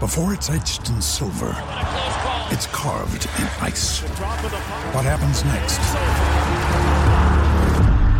[0.00, 1.54] Before it's etched in silver,
[2.50, 4.00] it's carved in ice.
[4.92, 5.78] What happens next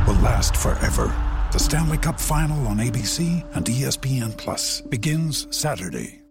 [0.07, 1.13] will last forever.
[1.53, 6.23] The Stanley Cup Final on ABC and ESPN Plus begins Saturday.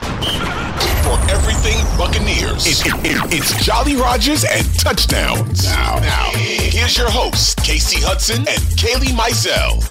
[0.00, 5.64] For everything Buccaneers, it- it- it- it's Jolly Rogers and touchdowns.
[5.64, 9.82] Now, now, here's your hosts, Kasey Hudson and Kailey Mizelle.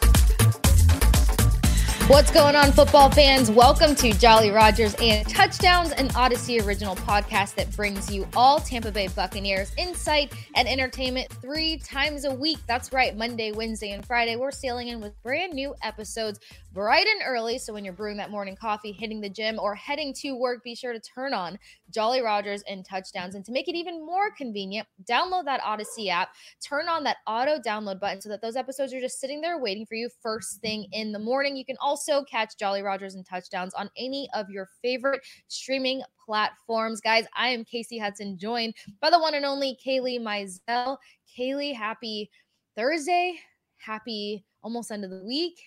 [2.08, 3.52] What's going on, football fans?
[3.52, 8.94] Welcome to Jolly Rogers and Touchdowns, an Audacy original podcast that brings you all Tampa
[8.94, 12.60] Bay Buccaneers insight and entertainment three times a week.
[12.66, 14.38] That's right, Monday, Wednesday, and Friday.
[14.38, 16.40] We're sailing in with brand new episodes
[16.74, 17.58] bright and early.
[17.58, 20.76] So when you're brewing that morning coffee, hitting the gym, or heading to work, be
[20.76, 21.58] sure to turn on
[21.90, 23.36] Jolly Rogers and Touchdowns.
[23.36, 26.30] And to make it even more convenient, download that Audacy app,
[26.62, 29.86] turn on that auto download button so that those episodes are just sitting there waiting
[29.86, 31.56] for you first thing in the morning.
[31.56, 37.02] You can also catch Jolly Rogers and Touchdowns on any of your favorite streaming platforms.
[37.02, 40.98] Guys, I am Kasey Hudson, joined by the one and only Kailey Mizelle.
[41.38, 42.30] Kailey, happy
[42.76, 43.40] Thursday.
[43.78, 45.58] Happy almost end of the week.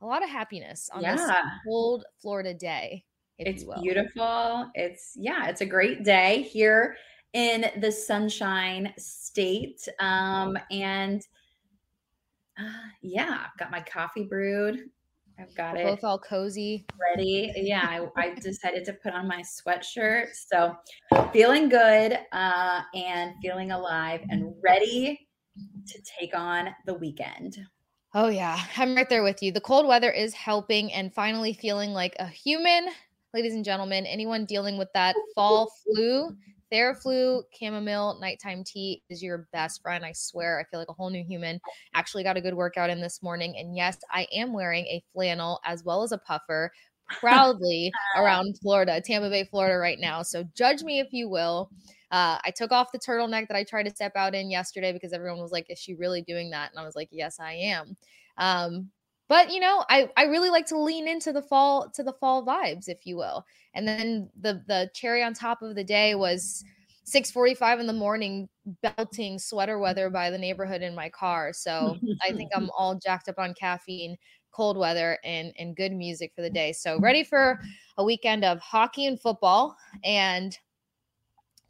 [0.00, 1.42] A lot of happiness on this Yeah.
[1.66, 3.04] cold Florida day.
[3.38, 4.68] It's beautiful.
[4.74, 6.96] It's yeah, it's a great day here
[7.32, 9.86] in the Sunshine State.
[10.00, 11.22] Um, and
[12.58, 14.90] uh, yeah, I've got my coffee brewed.
[15.38, 16.84] I've got We're it both all cozy.
[17.16, 17.52] ready.
[17.54, 20.28] Yeah, I, I decided to put on my sweatshirt.
[20.34, 20.74] So
[21.32, 25.28] feeling good uh, and feeling alive and ready
[25.86, 27.58] to take on the weekend.
[28.20, 28.60] Oh, yeah.
[28.76, 29.52] I'm right there with you.
[29.52, 32.88] The cold weather is helping and finally feeling like a human.
[33.32, 36.36] Ladies and gentlemen, anyone dealing with that fall flu,
[36.72, 40.04] Theraflu chamomile nighttime tea is your best friend.
[40.04, 41.60] I swear, I feel like a whole new human.
[41.94, 43.54] Actually, got a good workout in this morning.
[43.56, 46.72] And yes, I am wearing a flannel as well as a puffer
[47.20, 50.24] proudly around Florida, Tampa Bay, Florida, right now.
[50.24, 51.70] So judge me if you will.
[52.10, 55.12] Uh, I took off the turtleneck that I tried to step out in yesterday because
[55.12, 57.96] everyone was like, "Is she really doing that?" And I was like, "Yes, I am."
[58.36, 58.90] Um,
[59.28, 62.44] but you know, I I really like to lean into the fall to the fall
[62.46, 63.44] vibes, if you will.
[63.74, 66.64] And then the the cherry on top of the day was
[67.04, 68.48] 6:45 in the morning,
[68.82, 71.52] belting sweater weather by the neighborhood in my car.
[71.52, 74.16] So I think I'm all jacked up on caffeine,
[74.50, 76.72] cold weather, and and good music for the day.
[76.72, 77.60] So ready for
[77.98, 80.58] a weekend of hockey and football, and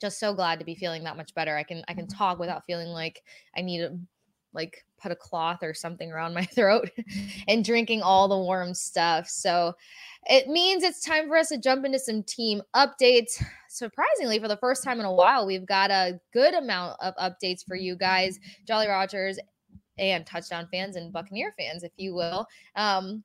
[0.00, 1.56] just so glad to be feeling that much better.
[1.56, 3.22] I can I can talk without feeling like
[3.56, 3.98] I need to
[4.52, 6.90] like put a cloth or something around my throat
[7.48, 9.28] and drinking all the warm stuff.
[9.28, 9.74] So
[10.24, 13.42] it means it's time for us to jump into some team updates.
[13.68, 17.64] Surprisingly, for the first time in a while, we've got a good amount of updates
[17.66, 19.38] for you guys, Jolly Rogers
[19.98, 22.46] and touchdown fans and Buccaneer fans, if you will.
[22.76, 23.24] Um,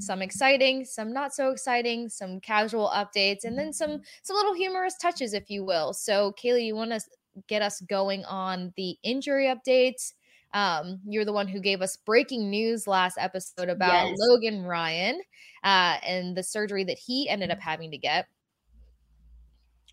[0.00, 4.96] some exciting, some not so exciting, some casual updates, and then some some little humorous
[5.00, 5.92] touches, if you will.
[5.92, 7.00] So, Kailey, you want to
[7.48, 10.14] get us going on the injury updates?
[10.52, 14.16] Um, you're the one who gave us breaking news last episode about Yes.
[14.20, 15.20] Logan Ryan
[15.64, 18.26] uh, and the surgery that he ended up having to get.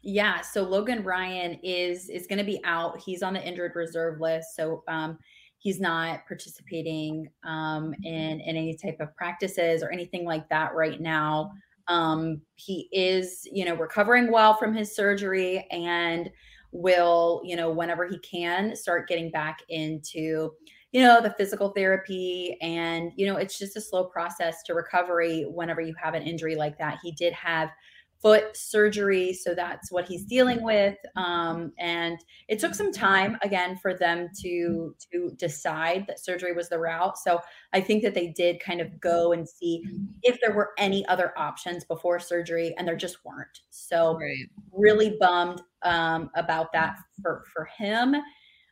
[0.03, 2.99] Yeah, so Logan Ryan is is going to be out.
[2.99, 5.19] He's on the injured reserve list, so um,
[5.61, 10.99] he's not participating um, in, in any type of practices or anything like that right
[10.99, 11.51] now.
[11.87, 16.31] Um, he is, you know, recovering well from his surgery and
[16.71, 20.51] will, you know, whenever he can, start getting back into,
[20.91, 22.57] you know, the physical therapy.
[22.59, 26.55] And you know, it's just a slow process to recovery whenever you have an injury
[26.55, 26.97] like that.
[27.03, 27.69] He did have
[28.21, 29.33] foot surgery.
[29.33, 30.95] So that's what he's dealing with.
[31.15, 36.69] Um, and it took some time again for them to to decide that surgery was
[36.69, 37.17] the route.
[37.17, 37.39] So
[37.73, 39.83] I think that they did kind of go and see
[40.21, 43.61] if there were any other options before surgery, and there just weren't.
[43.71, 44.49] So right.
[44.71, 48.15] really bummed um, about that for for him.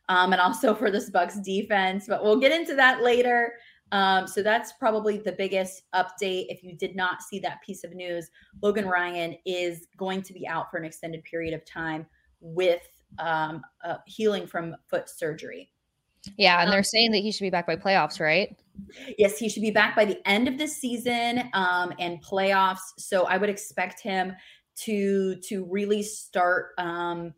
[0.08, 3.52] Um, and also for this Bucks defense, but we'll get into that later.
[3.92, 6.46] Um, so that's probably the biggest update.
[6.48, 8.30] If you did not see that piece of news,
[8.62, 12.06] Logan Ryan is going to be out for an extended period of time
[12.40, 12.82] with
[13.18, 15.70] um, uh, healing from foot surgery.
[16.36, 18.54] Yeah, and they're um, saying that he should be back by playoffs, right?
[19.18, 22.78] Yes, he should be back by the end of the season um, and playoffs.
[22.98, 24.34] So I would expect him
[24.82, 26.72] to to really start.
[26.78, 27.34] Um,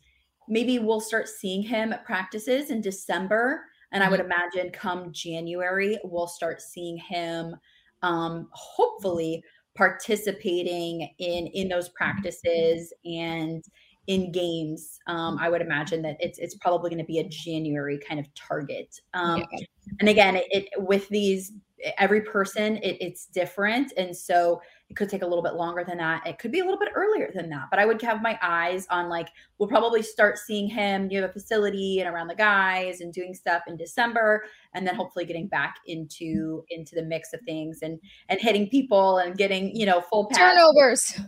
[0.48, 4.32] maybe we'll start seeing him at practices in December and I would mm-hmm.
[4.32, 7.56] imagine come January, we'll start seeing him
[8.02, 9.42] um, hopefully
[9.74, 13.64] participating in in those practices and
[14.08, 14.98] in games.
[15.06, 18.26] Um, I would imagine that it's it's probably going to be a January kind of
[18.34, 18.94] target.
[19.14, 19.66] Um, yeah.
[20.00, 21.52] And again, it, it, with these
[21.98, 24.60] every person it, it's different, and so
[24.92, 26.26] it could take a little bit longer than that.
[26.26, 28.86] It could be a little bit earlier than that, but I would have my eyes
[28.90, 33.10] on like we'll probably start seeing him near the facility and around the guys and
[33.10, 34.44] doing stuff in December,
[34.74, 37.98] and then hopefully getting back into into the mix of things and
[38.28, 40.38] and hitting people and getting you know full pass.
[40.38, 41.18] turnovers.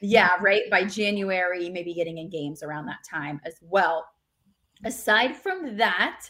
[0.00, 0.62] Yeah, right.
[0.68, 4.04] By January, maybe getting in games around that time as well.
[4.84, 6.28] Aside from that,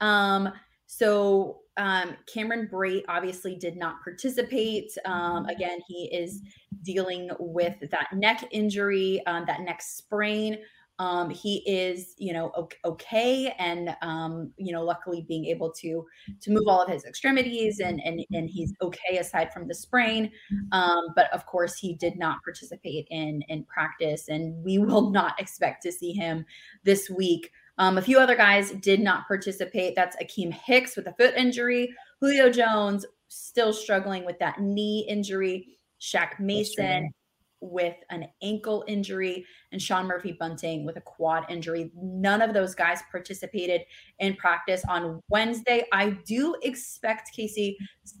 [0.00, 0.52] um,
[0.86, 4.92] so um, Cameron Brate obviously did not participate.
[5.04, 6.42] Um, again, he is
[6.82, 10.58] dealing with that neck injury, um, that neck sprain.
[10.98, 12.52] Um, he is, you know,
[12.84, 16.06] okay, and um, you know, luckily being able to
[16.40, 20.30] to move all of his extremities, and and and he's okay aside from the sprain.
[20.70, 25.40] Um, but of course, he did not participate in in practice, and we will not
[25.40, 26.44] expect to see him
[26.84, 27.50] this week.
[27.78, 29.94] Um, a few other guys did not participate.
[29.96, 35.78] That's Akiem Hicks with a foot injury, Julio Jones still struggling with that knee injury,
[36.00, 37.10] Shaq Mason
[37.60, 41.90] with an ankle injury, and Sean Murphy Bunting with a quad injury.
[41.96, 43.82] None of those guys participated
[44.18, 45.84] in practice on Wednesday.
[45.92, 47.76] I do expect, Kasey,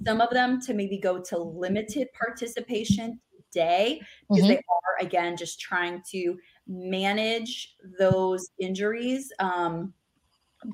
[0.06, 3.20] some of them to maybe go to limited participation
[3.52, 4.52] today because mm-hmm.
[4.52, 6.36] they are, again, just trying to
[6.72, 9.30] manage those injuries.
[9.38, 9.92] Um,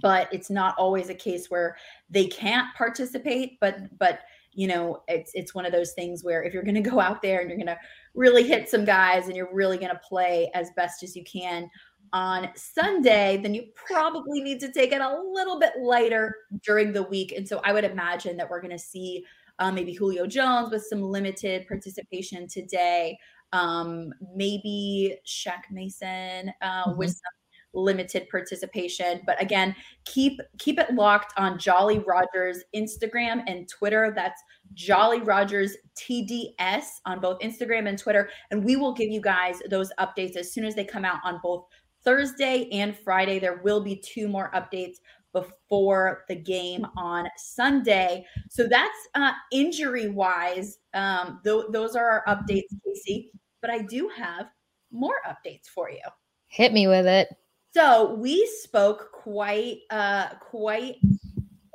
[0.02, 1.76] but it's not always a case where
[2.10, 3.58] they can't participate.
[3.60, 4.20] But but
[4.52, 7.22] you know, it's it's one of those things where if you're going to go out
[7.22, 7.78] there and you're going to
[8.14, 11.68] really hit some guys and you're really going to play as best as you can
[12.12, 16.34] on Sunday, then you probably need to take it a little bit lighter
[16.64, 17.32] during the week.
[17.36, 19.24] And so I would imagine that we're going to see
[19.58, 23.18] uh, maybe Julio Jones with some limited participation today
[23.52, 26.98] um, maybe Shaq Mason uh, mm-hmm.
[26.98, 27.38] with some
[27.74, 29.20] limited participation.
[29.26, 29.74] But again,
[30.04, 34.12] keep keep it locked on Jolly Rogers Instagram and Twitter.
[34.14, 34.42] That's
[34.74, 39.90] Jolly Rogers TDS on both Instagram and Twitter, and we will give you guys those
[39.98, 41.66] updates as soon as they come out on both
[42.04, 43.38] Thursday and Friday.
[43.38, 44.96] There will be two more updates
[45.32, 48.25] before the game on Sunday.
[48.48, 50.78] So that's uh, injury wise.
[50.94, 53.30] Um, th- those are our updates, Kasey.
[53.60, 54.46] But I do have
[54.90, 56.00] more updates for you.
[56.46, 57.28] Hit me with it.
[57.75, 60.96] So we spoke quite uh, quite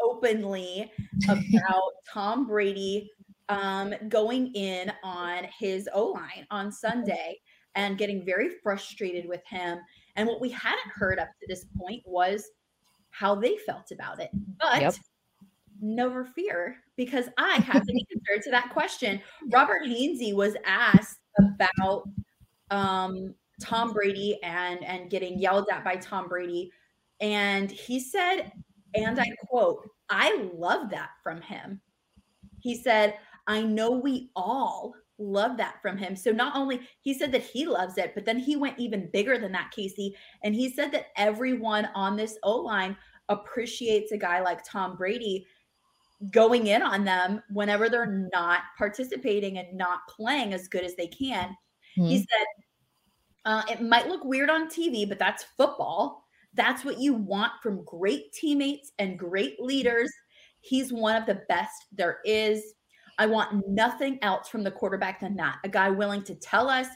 [0.01, 0.91] openly
[1.29, 3.11] about Tom Brady
[3.49, 7.39] um, going in on his O line on Sunday
[7.75, 9.79] and getting very frustrated with him.
[10.16, 12.49] And what we hadn't heard up to this point was
[13.13, 14.31] how they felt about it.
[14.59, 14.95] But yep.
[15.79, 19.21] never fear, because I have the answer to that question.
[19.51, 22.09] Robert Hainsey was asked about
[22.71, 26.71] um, Tom Brady and and getting yelled at by Tom Brady,
[27.21, 28.51] and he said,
[28.95, 31.79] and I quote, "I love that from him."
[32.59, 33.17] He said,
[33.47, 36.15] "I know we all." Love that from him.
[36.15, 39.37] So not only he said that he loves it, but then he went even bigger
[39.37, 40.13] than that, Kasey.
[40.43, 42.97] And he said that everyone on this O line
[43.29, 45.45] appreciates a guy like Tom Brady
[46.31, 51.07] going in on them whenever they're not participating and not playing as good as they
[51.07, 51.49] can.
[51.97, 52.07] Mm-hmm.
[52.07, 52.45] He said,
[53.45, 56.23] uh, it might look weird on TV, but that's football.
[56.53, 60.11] That's what you want from great teammates and great leaders.
[60.61, 62.73] He's one of the best there is.
[63.17, 65.57] I want nothing else from the quarterback than that.
[65.63, 66.87] A guy willing to tell us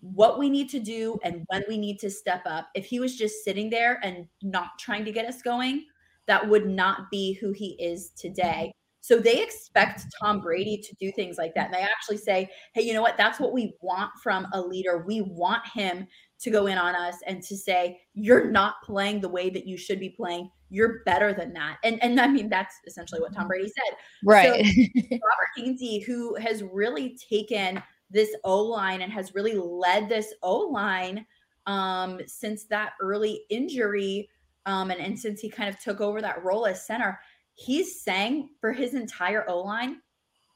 [0.00, 2.68] what we need to do and when we need to step up.
[2.74, 5.84] If he was just sitting there and not trying to get us going,
[6.26, 8.72] that would not be who he is today.
[9.02, 11.66] So they expect Tom Brady to do things like that.
[11.66, 13.16] And they actually say, hey, you know what?
[13.16, 15.04] That's what we want from a leader.
[15.06, 16.06] We want him
[16.40, 19.76] to go in on us and to say, you're not playing the way that you
[19.76, 20.50] should be playing.
[20.70, 21.78] You're better than that.
[21.84, 23.98] And and I mean that's essentially what Tom Brady said.
[24.24, 24.64] Right.
[24.64, 30.32] So Robert Hainsey, who has really taken this O line and has really led this
[30.42, 31.26] O line
[31.66, 34.28] um, since that early injury,
[34.66, 37.18] um, and, and since he kind of took over that role as center,
[37.54, 40.00] he's saying for his entire O line,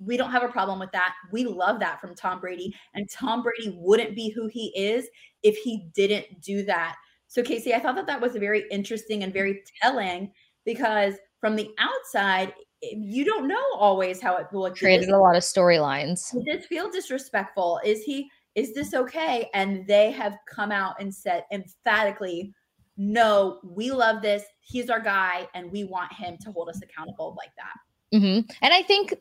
[0.00, 1.14] we don't have a problem with that.
[1.30, 2.75] We love that from Tom Brady.
[2.94, 5.09] And Tom Brady wouldn't be who he is
[5.42, 6.97] if he didn't do that.
[7.35, 10.31] So, Kasey, I thought that that was very interesting and very telling
[10.64, 15.43] because from the outside, you don't know always how it will created a lot of
[15.43, 16.33] storylines.
[16.33, 17.81] Did this feel disrespectful?
[17.85, 19.50] Is he is this okay?
[19.53, 22.55] And they have come out and said emphatically,
[22.97, 24.45] no, we love this.
[24.61, 28.17] He's our guy, and we want him to hold us accountable like that.
[28.17, 28.49] Mm-hmm.
[28.62, 29.12] And I think,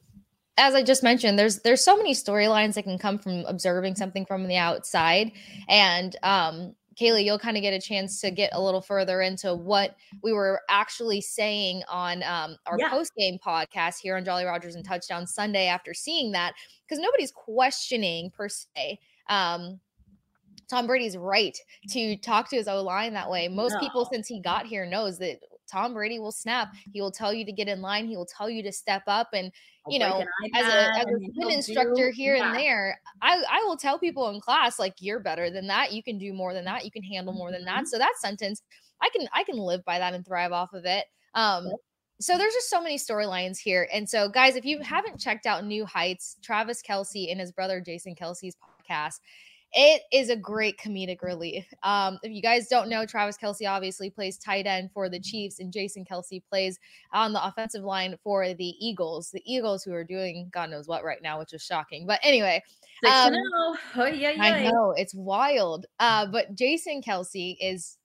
[0.60, 4.24] as I just mentioned, there's there's so many storylines that can come from observing something
[4.28, 5.32] from the outside,
[5.68, 9.54] and um, Kailey, you'll kind of get a chance to get a little further into
[9.56, 12.90] what we were actually saying on um, our yeah.
[12.90, 16.54] post game podcast here on Jolly Rogers and Touchdown Sunday after seeing that,
[16.88, 19.80] because nobody's questioning per se um,
[20.70, 21.58] Tom Brady's right
[21.90, 23.48] to talk to his O line that way.
[23.48, 23.80] Most no.
[23.80, 25.40] people since he got here knows that
[25.74, 26.74] Tom Brady will snap.
[26.92, 28.06] He will tell you to get in line.
[28.06, 29.30] He will tell you to step up.
[29.34, 29.52] And
[29.88, 30.24] you know,
[30.56, 32.48] as a as a swim instructor do, here yeah.
[32.48, 35.92] and there, I I will tell people in class like you're better than that.
[35.92, 36.86] You can do more than that.
[36.86, 37.78] You can handle more than that.
[37.78, 37.86] Mm-hmm.
[37.86, 38.62] So that sentence,
[39.02, 41.06] I can I can live by that and thrive off of it.
[41.34, 41.72] Um,
[42.22, 43.90] so there's just so many storylines here.
[43.92, 47.82] And so, guys, if you haven't checked out New Heights, Travis Kelce and his brother
[47.82, 49.20] Jason Kelce's podcast,
[49.74, 51.66] it is a great comedic relief.
[51.84, 55.60] Um, if you guys don't know, Travis Kelce obviously plays tight end for the Chiefs,
[55.60, 56.80] and Jason Kelce plays
[57.12, 59.32] on the offensive line for the Eagles.
[59.32, 62.06] The Eagles, who are doing God knows what right now, which is shocking.
[62.06, 62.62] But anyway,
[63.10, 63.34] um,
[63.96, 64.44] oh, yeah, yeah.
[64.44, 65.88] I know it's wild.
[66.00, 67.98] Uh, but Jason Kelce is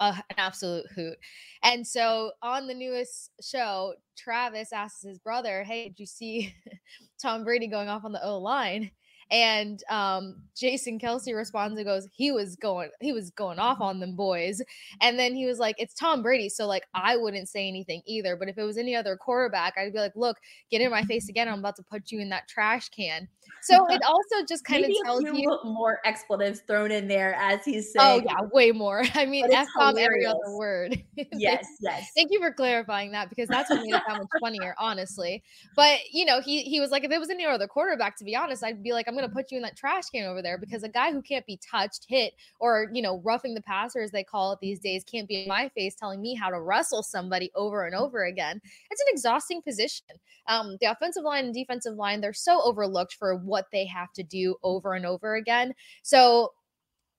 [0.00, 1.16] an absolute hoot.
[1.62, 6.54] And so on the newest show, Travis asks his brother, Hey, did you see
[7.22, 8.90] Tom Brady going off on the O line?
[9.30, 14.00] And um, Jason Kelce responds and goes, he was going, he was going off on
[14.00, 14.60] them boys.
[15.00, 16.48] And then he was like, it's Tom Brady.
[16.48, 18.36] So like I wouldn't say anything either.
[18.36, 20.38] But if it was any other quarterback, I'd be like, look,
[20.70, 21.48] get in my face again.
[21.48, 23.28] I'm about to put you in that trash can.
[23.62, 27.92] So it also just kind of tells you more expletives thrown in there as he's
[27.98, 28.26] oh, saying.
[28.28, 29.02] Oh yeah, way more.
[29.14, 31.02] I mean, f bomb every other word.
[31.32, 32.10] yes, yes.
[32.16, 35.42] Thank you for clarifying that because that's what made it that much funnier, honestly.
[35.76, 38.34] But you know, he he was like, if it was any other quarterback, to be
[38.34, 40.58] honest, I'd be like, I'm going to put you in that trash can over there
[40.58, 44.10] because a guy who can't be touched, hit, or, you know, roughing the passer, as
[44.10, 47.02] they call it these days, can't be in my face telling me how to wrestle
[47.02, 48.60] somebody over and over again.
[48.90, 50.06] It's an exhausting position.
[50.48, 54.22] Um, the offensive line and defensive line, they're so overlooked for what they have to
[54.22, 55.74] do over and over again.
[56.02, 56.52] So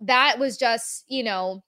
[0.01, 1.63] that was just, you know,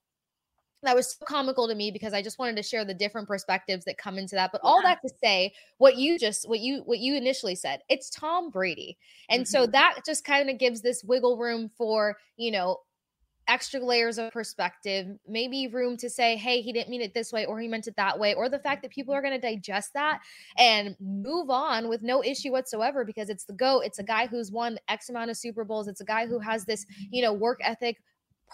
[0.84, 3.86] that was so comical to me because I just wanted to share the different perspectives
[3.86, 4.52] that come into that.
[4.52, 8.10] But all that to say, what you just what you what you initially said, it's
[8.10, 8.98] Tom Brady.
[9.30, 9.50] And mm-hmm.
[9.50, 12.80] so that just kind of gives this wiggle room for, you know,
[13.48, 17.46] extra layers of perspective, maybe room to say, hey, he didn't mean it this way
[17.46, 19.94] or he meant it that way, or the fact that people are going to digest
[19.94, 20.20] that
[20.58, 23.82] and move on with no issue whatsoever because it's the GOAT.
[23.82, 25.88] It's a guy who's won X amount of Super Bowls.
[25.88, 27.98] It's a guy who has this, you know, work ethic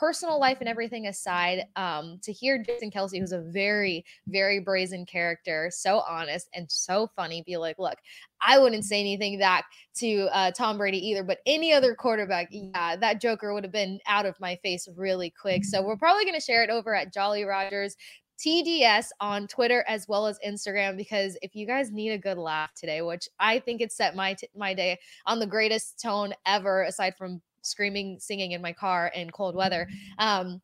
[0.02, 5.06] personal life and everything aside, um, to hear Jason Kelce, who's a very, very brazen
[5.06, 8.00] character, so honest and so funny, be like, look,
[8.42, 9.66] I wouldn't say anything back
[9.98, 14.00] to uh, Tom Brady either, but any other quarterback, yeah, that Joker would have been
[14.08, 15.64] out of my face really quick.
[15.64, 17.96] So we're probably going to share it over at Jolly Rogers.
[18.44, 22.74] TDS on Twitter as well as Instagram because if you guys need a good laugh
[22.74, 26.82] today, which I think it set my t- my day on the greatest tone ever
[26.82, 29.88] aside from screaming, singing in my car in cold weather.
[30.18, 30.62] Um,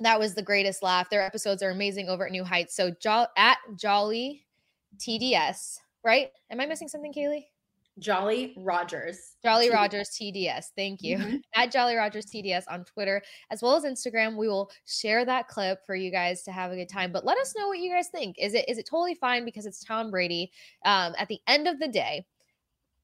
[0.00, 1.10] that was the greatest laugh.
[1.10, 2.74] Their episodes are amazing over at New Heights.
[2.74, 4.46] So jo- at Jolly
[4.98, 6.30] TDS, right?
[6.50, 7.44] Am I missing something, Kailey?
[7.98, 9.36] Jolly Rogers.
[9.44, 9.72] Jolly TDS.
[9.72, 10.66] Rogers TDS.
[10.74, 11.18] Thank you.
[11.18, 11.36] Mm-hmm.
[11.54, 14.36] At Jolly Rogers TDS on Twitter as well as Instagram.
[14.36, 17.12] We will share that clip for you guys to have a good time.
[17.12, 18.36] But let us know what you guys think.
[18.38, 20.50] Is it is it totally fine because it's Tom Brady?
[20.84, 22.24] Um, at the end of the day,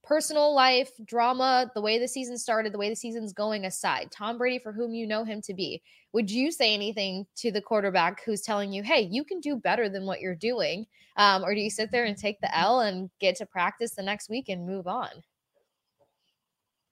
[0.06, 4.38] personal life, drama, the way the season started, the way the season's going aside, Tom
[4.38, 5.82] Brady, for whom you know him to be,
[6.12, 9.88] would you say anything to the quarterback who's telling you, hey, you can do better
[9.88, 10.86] than what you're doing?
[11.16, 14.02] Um, or do you sit there and take the L and get to practice the
[14.02, 15.10] next week and move on?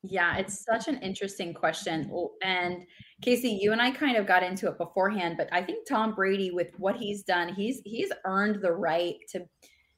[0.02, 2.10] Yeah, it's such an interesting question.
[2.42, 2.82] And
[3.24, 6.50] Kasey, you and I kind of got into it beforehand, but I think Tom Brady,
[6.50, 9.46] with what he's done, he's he's earned the right to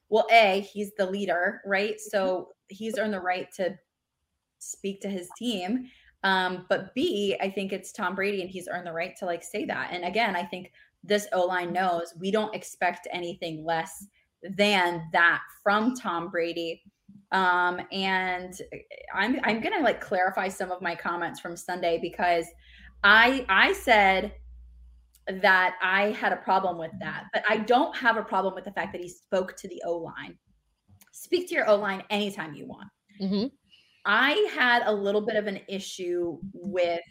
[0.09, 1.99] well, A, he's the leader, right?
[1.99, 3.77] So he's earned the right to
[4.59, 5.89] speak to his team.
[6.23, 9.43] Um, but B, I think it's Tom Brady and he's earned the right to like
[9.43, 9.89] say that.
[9.91, 10.71] And again, I think
[11.03, 14.05] this O line knows we don't expect anything less
[14.43, 16.83] than that from Tom Brady.
[17.31, 18.59] Um, and
[19.13, 22.45] I'm I'm gonna like clarify some of my comments from Sunday because
[23.03, 24.33] I I said
[25.41, 28.71] that I had a problem with that, but I don't have a problem with the
[28.71, 30.37] fact that he spoke to the O line.
[31.11, 32.87] Speak to your O line anytime you want.
[33.21, 33.47] Mm-hmm.
[34.05, 37.01] I had a little bit of an issue with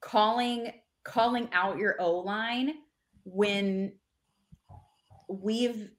[0.00, 0.72] calling
[1.04, 2.74] calling out your O line
[3.24, 3.92] when
[5.28, 5.90] we've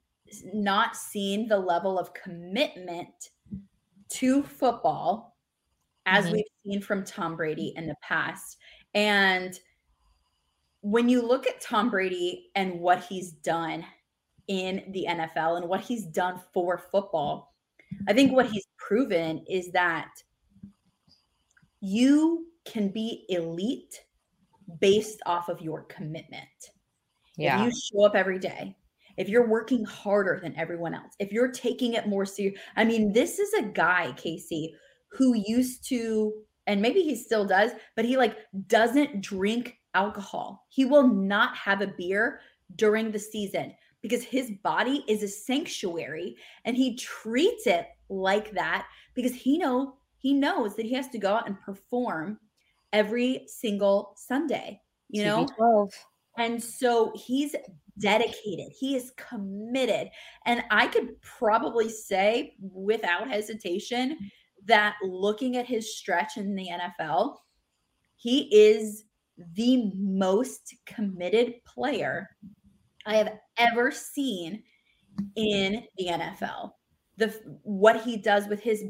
[0.52, 3.08] not seen the level of commitment
[4.10, 5.36] to football
[6.06, 6.34] as mm-hmm.
[6.34, 8.56] we've seen from Tom Brady in the past.
[8.94, 9.58] And
[10.82, 13.84] when you look at Tom Brady and what he's done
[14.48, 17.54] in the NFL and what he's done for football,
[18.08, 20.10] I think what he's proven is that
[21.80, 24.04] you can be elite
[24.80, 26.44] based off of your commitment.
[27.36, 27.60] Yeah.
[27.60, 28.76] If you show up every day,
[29.16, 32.58] if you're working harder than everyone else, if you're taking it more serious.
[32.76, 34.70] I mean, this is a guy, Kasey,
[35.12, 36.32] who used to,
[36.66, 38.36] and maybe he still does, but he like
[38.66, 40.66] doesn't drink alcohol.
[40.68, 42.40] He will not have a beer
[42.76, 48.86] during the season because his body is a sanctuary and he treats it like that
[49.14, 52.38] because he know he knows that he has to go out and perform
[52.92, 55.46] every single Sunday, you know?
[55.56, 55.90] 12.
[56.38, 57.54] And so he's
[57.98, 58.72] dedicated.
[58.72, 60.08] He is committed.
[60.46, 64.16] And I could probably say without hesitation
[64.64, 67.36] that looking at his stretch in the NFL,
[68.16, 69.04] he is
[69.54, 72.28] the most committed player
[73.06, 74.62] I have ever seen
[75.36, 76.72] in the NFL.
[77.18, 78.84] The what he does with his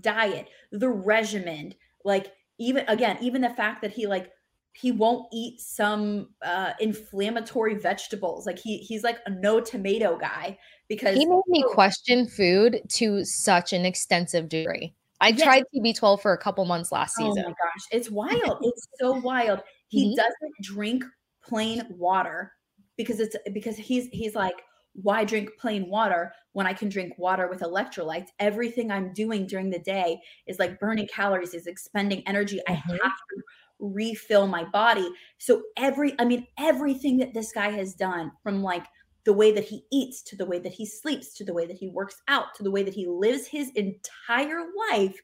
[0.00, 1.74] diet, the regimen,
[2.04, 4.30] like even again, even the fact that he like
[4.72, 8.46] he won't eat some uh inflammatory vegetables.
[8.46, 13.24] Like he he's like a no tomato guy because he made me question food to
[13.24, 14.94] such an extensive degree.
[15.20, 15.42] I yes.
[15.42, 17.44] tried TB12 for a couple months last season.
[17.44, 18.58] Oh my gosh, it's wild.
[18.62, 19.62] it's so wild.
[19.88, 20.16] He mm-hmm.
[20.16, 21.04] doesn't drink
[21.42, 22.52] plain water
[22.96, 24.56] because it's because he's he's like
[25.02, 28.28] why drink plain water when I can drink water with electrolytes?
[28.40, 32.60] Everything I'm doing during the day is like burning calories, is expending energy.
[32.68, 32.72] Mm-hmm.
[32.72, 33.42] I have to
[33.78, 35.08] refill my body.
[35.38, 38.86] So every I mean everything that this guy has done from like
[39.24, 41.76] the way that he eats to the way that he sleeps to the way that
[41.76, 45.20] he works out to the way that he lives his entire life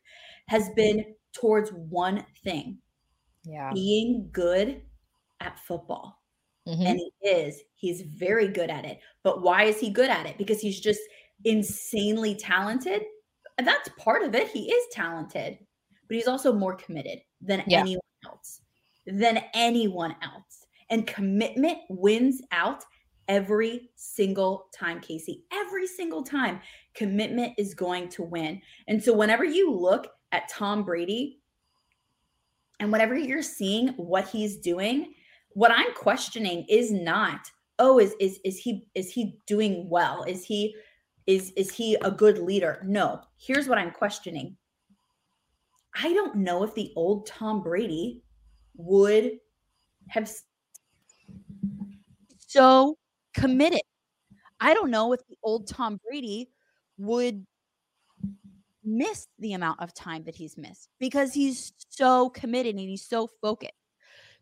[0.48, 2.78] has been towards one thing
[3.44, 3.70] yeah.
[3.72, 4.82] being good
[5.40, 6.20] at football.
[6.68, 6.86] Mm-hmm.
[6.86, 7.60] And he is.
[7.74, 9.00] He's very good at it.
[9.22, 10.38] But why is he good at it?
[10.38, 11.00] Because he's just
[11.44, 13.02] insanely talented.
[13.58, 14.48] And that's part of it.
[14.48, 15.58] He is talented,
[16.08, 17.80] but he's also more committed than yeah.
[17.80, 18.60] anyone else.
[19.06, 20.66] Than anyone else.
[20.90, 22.84] And commitment wins out
[23.28, 25.42] every single time, Kasey.
[25.52, 26.60] Every single time,
[26.94, 28.60] commitment is going to win.
[28.88, 31.40] And so, whenever you look at Tom Brady
[32.84, 35.14] and whenever you're seeing what he's doing,
[35.54, 37.40] what I'm questioning is not,
[37.78, 40.22] oh, is is is he is he doing well?
[40.24, 40.76] Is he
[41.26, 42.82] is is he a good leader?
[42.84, 43.22] No.
[43.38, 44.58] Here's what I'm questioning.
[45.94, 48.22] I don't know if the old Tom Brady
[48.76, 49.38] would
[50.08, 50.30] have
[52.36, 52.98] so
[53.32, 53.80] committed.
[54.60, 56.50] I don't know if the old Tom Brady
[56.98, 57.46] would
[58.84, 63.28] miss the amount of time that he's missed because he's so committed and he's so
[63.40, 63.72] focused.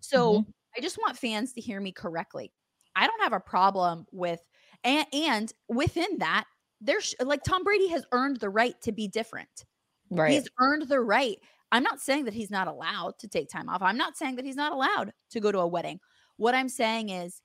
[0.00, 0.50] So mm-hmm.
[0.76, 2.52] I just want fans to hear me correctly.
[2.96, 4.40] I don't have a problem with
[4.84, 6.44] and and within that
[6.80, 9.64] there's like Tom Brady has earned the right to be different.
[10.10, 10.32] Right.
[10.32, 11.38] He's earned the right.
[11.70, 13.80] I'm not saying that he's not allowed to take time off.
[13.80, 16.00] I'm not saying that he's not allowed to go to a wedding.
[16.36, 17.40] What I'm saying is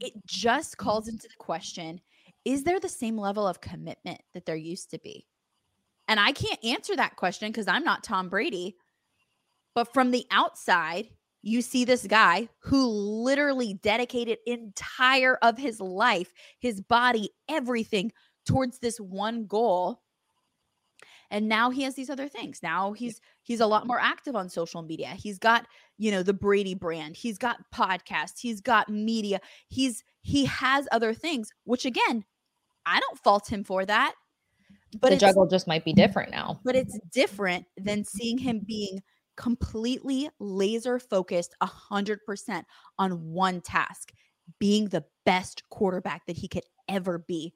[0.00, 2.00] it just calls into the question
[2.44, 5.26] is there the same level of commitment that there used to be?
[6.10, 8.74] And I can't answer that question because I'm not Tom Brady.
[9.76, 11.08] But from the outside,
[11.40, 18.10] you see this guy who literally dedicated entire of his life, his body, everything
[18.44, 20.02] towards this one goal.
[21.30, 22.58] And now he has these other things.
[22.60, 25.10] Now he's he's a lot more active on social media.
[25.10, 27.16] He's got, you know, the Brady brand.
[27.16, 28.40] He's got podcasts.
[28.40, 29.40] He's got media.
[29.68, 32.24] He's he has other things, which again,
[32.84, 34.14] I don't fault him for that.
[34.98, 36.60] But the juggle just might be different now.
[36.64, 39.00] But it's different than seeing him being
[39.36, 42.64] completely laser focused 100%
[42.98, 44.12] on one task,
[44.58, 47.54] being the best quarterback that he could ever be.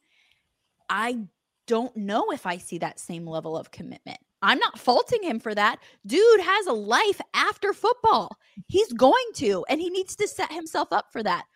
[0.88, 1.18] I
[1.66, 4.18] don't know if I see that same level of commitment.
[4.42, 5.78] I'm not faulting him for that.
[6.06, 8.36] Dude has a life after football.
[8.68, 11.46] He's going to, and he needs to set himself up for that.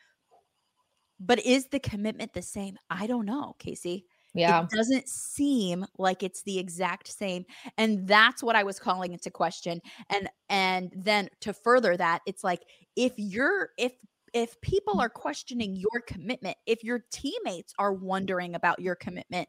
[1.21, 2.79] But is the commitment the same?
[2.89, 4.05] I don't know, Kasey.
[4.39, 4.63] Yeah.
[4.63, 7.45] It doesn't seem like it's the exact same.
[7.77, 9.81] And that's what I was calling into question.
[10.11, 12.63] And and then to further that, it's like
[12.97, 13.93] if you're if
[14.35, 15.03] if people mm-hmm.
[15.03, 19.49] are questioning your commitment, if your teammates are wondering about your commitment,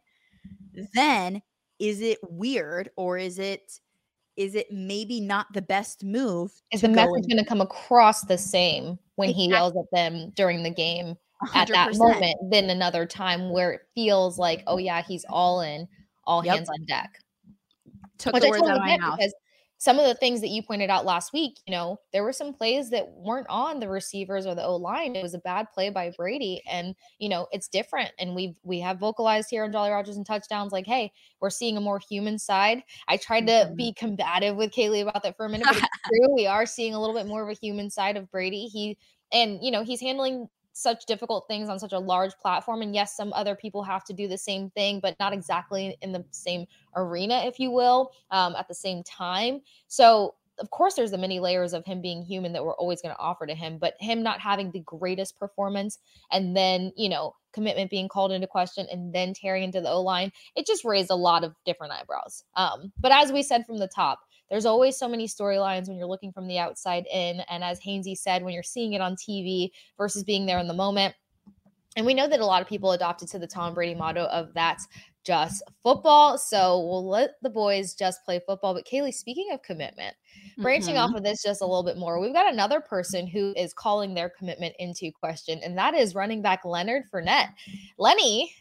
[0.93, 1.41] then
[1.80, 3.80] is it weird or is it
[4.38, 6.52] is it maybe not the best move?
[6.71, 9.43] Is the message going to come across the same when exactly.
[9.43, 11.17] he yells at them during the game 100%.
[11.54, 15.88] At that moment than another time where it feels like, oh yeah, he's all in,
[16.25, 16.56] all yep.
[16.56, 17.12] hands on deck.
[18.17, 19.17] Took Which the words out of my mouth.
[19.17, 19.34] Because
[19.80, 22.54] some of the things that you pointed out last week, you know, there were some
[22.54, 25.15] plays that weren't on the receivers or the O line.
[25.15, 28.12] It was a bad play by Brady, and you know, it's different.
[28.19, 31.78] And we've we have vocalized here on Jolly Rogers and touchdowns, like, hey, we're seeing
[31.78, 32.84] a more human side.
[33.08, 33.75] I tried to mm-hmm.
[33.75, 36.36] be combative with Kailey about that for a minute, but it's true.
[36.36, 38.65] We are seeing a little bit more of a human side of Brady.
[38.65, 38.97] He
[39.32, 40.49] and you know, he's handling
[40.82, 44.13] such difficult things on such a large platform and yes some other people have to
[44.13, 46.65] do the same thing but not exactly in the same
[46.96, 49.62] arena if you will um, at the same time.
[49.88, 53.13] So of course there's the many layers of him being human that we're always going
[53.13, 56.00] to offer to him but him not having the greatest performance
[56.32, 60.02] and then you know commitment being called into question and then tearing into the o
[60.02, 62.44] line it just raised a lot of different eyebrows.
[62.56, 66.07] Um, but as we said from the top there's always so many storylines when you're
[66.07, 67.41] looking from the outside in.
[67.49, 70.73] And as Hainsey said, when you're seeing it on TV versus being there in the
[70.73, 71.15] moment.
[71.95, 74.53] And we know that a lot of people adopted to the Tom Brady motto of
[74.53, 74.88] that's
[75.25, 76.38] just football.
[76.38, 78.73] So we'll let the boys just play football.
[78.73, 80.15] But Kailey, speaking of commitment,
[80.57, 81.13] branching mm-hmm.
[81.13, 84.13] off of this just a little bit more, we've got another person who is calling
[84.13, 87.49] their commitment into question, and that is running back Leonard Fournette.
[87.97, 88.53] Lenny,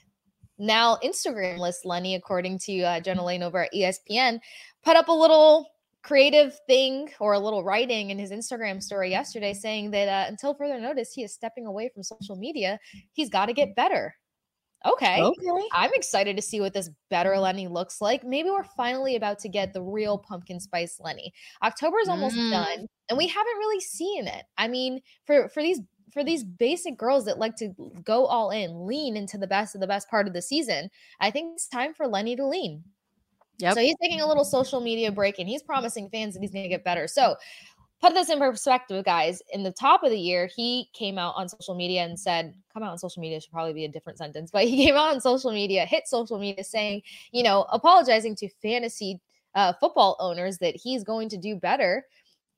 [0.58, 4.40] now Instagram list Lenny, according to uh, Jenna Laine over at ESPN,
[4.82, 5.70] put up a little
[6.02, 10.54] creative thing or a little writing in his Instagram story yesterday saying that uh, until
[10.54, 12.78] further notice, he is stepping away from social media.
[13.12, 14.14] He's got to get better.
[14.86, 15.20] Okay.
[15.20, 15.68] Okay.
[15.72, 18.22] I'm excited to see what this better Lenny looks like.
[18.24, 21.32] Maybe we're finally about to get the real pumpkin spice Lenny.
[21.62, 22.50] October is almost mm.
[22.50, 24.44] done and we haven't really seen it.
[24.56, 25.80] I mean, for for these
[26.12, 27.72] for these basic girls that like to
[28.04, 31.30] go all in, lean into the best of the best part of the season, I
[31.30, 32.84] think it's time for Lenny to lean.
[33.58, 33.74] Yep.
[33.74, 36.62] So he's taking a little social media break and he's promising fans that he's going
[36.62, 37.08] to get better.
[37.08, 37.36] So
[38.00, 39.42] put this in perspective, guys.
[39.52, 42.82] In the top of the year, he came out on social media and said, come
[42.82, 45.20] out on social media should probably be a different sentence, but he came out on
[45.20, 49.20] social media, hit social media saying, you know, apologizing to fantasy
[49.54, 52.04] uh, football owners that he's going to do better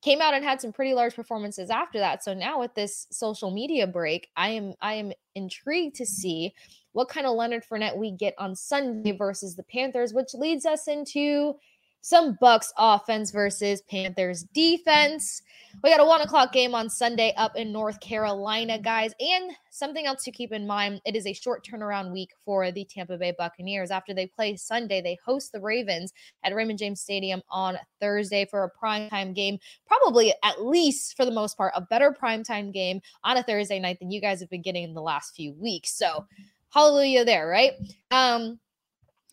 [0.03, 2.25] came out and had some pretty large performances after that.
[2.25, 6.55] So now with this social media break, I am I am intrigued to see
[6.93, 10.89] what kind of Leonard Fournette we get on Sunday versus the Panthers, which leads us
[10.89, 11.55] into
[12.01, 15.43] some Bucks offense versus Panthers defense.
[15.83, 19.13] We got a one o'clock game on Sunday up in North Carolina, guys.
[19.21, 22.85] And something else to keep in mind it is a short turnaround week for the
[22.85, 23.91] Tampa Bay Buccaneers.
[23.91, 28.65] After they play Sunday, they host the Ravens at Raymond James Stadium on Thursday for
[28.65, 29.59] a primetime game.
[29.87, 33.99] Probably, at least for the most part, a better primetime game on a Thursday night
[34.01, 35.97] than you guys have been getting in the last few weeks.
[35.97, 36.27] So,
[36.71, 37.73] hallelujah there, right?
[38.11, 38.59] Um,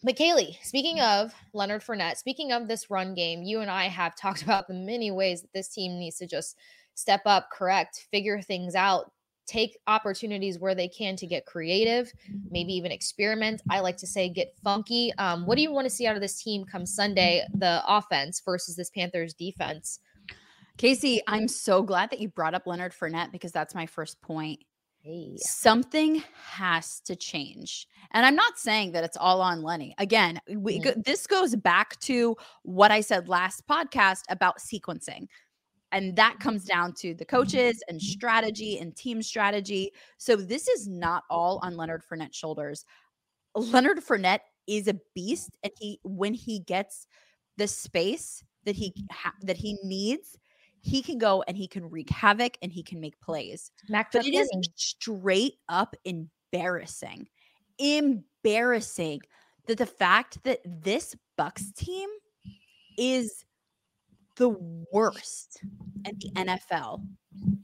[0.04, 4.16] but Kailey, speaking of Leonard Fournette, speaking of this run game, you and I have
[4.20, 6.58] talked about the many ways that this team needs to just
[6.94, 9.12] step up, correct, figure things out,
[9.48, 12.12] take opportunities where they can to get creative,
[12.52, 13.62] maybe even experiment.
[13.70, 15.14] I like to say get funky.
[15.18, 18.42] Um, what do you want to see out of this team come Sunday, the offense
[18.44, 20.00] versus this Panthers defense?
[20.78, 24.60] Kasey, I'm so glad that you brought up Leonard Fournette because that's my first point.
[25.08, 25.38] Hey.
[25.38, 27.88] Something has to change.
[28.12, 29.96] And I'm not saying that it's all on Lenny.
[30.00, 31.00] Again, we, mm-hmm.
[31.06, 35.28] this goes back to what I said last podcast about sequencing.
[35.94, 39.94] And that comes down to the coaches and strategy and team strategy.
[40.18, 42.84] So this is not all on Leonard Fournette's shoulders.
[43.56, 47.08] Leonard Fournette is a beast, and he when he gets
[47.56, 50.38] the space that he ha- that he needs,
[50.82, 53.72] he can go and he can wreak havoc and he can make plays.
[53.90, 57.28] Mac but it is straight up embarrassing,
[57.80, 59.22] embarrassing
[59.68, 62.10] that the fact that this Bucks team
[62.98, 63.46] is
[64.38, 64.50] the
[64.92, 65.62] worst
[66.06, 67.06] in the NFL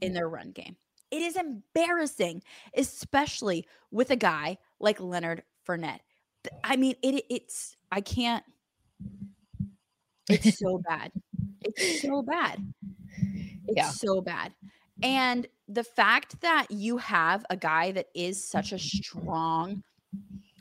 [0.00, 0.76] in their run game.
[1.10, 2.42] It is embarrassing,
[2.76, 6.00] especially with a guy like Leonard Fournette.
[6.62, 8.44] I mean, it it's I can't.
[10.28, 11.12] It's so bad.
[11.62, 12.64] It's so bad.
[13.66, 13.90] It's yeah.
[13.90, 14.52] so bad.
[15.02, 19.82] And the fact that you have a guy that is such a strong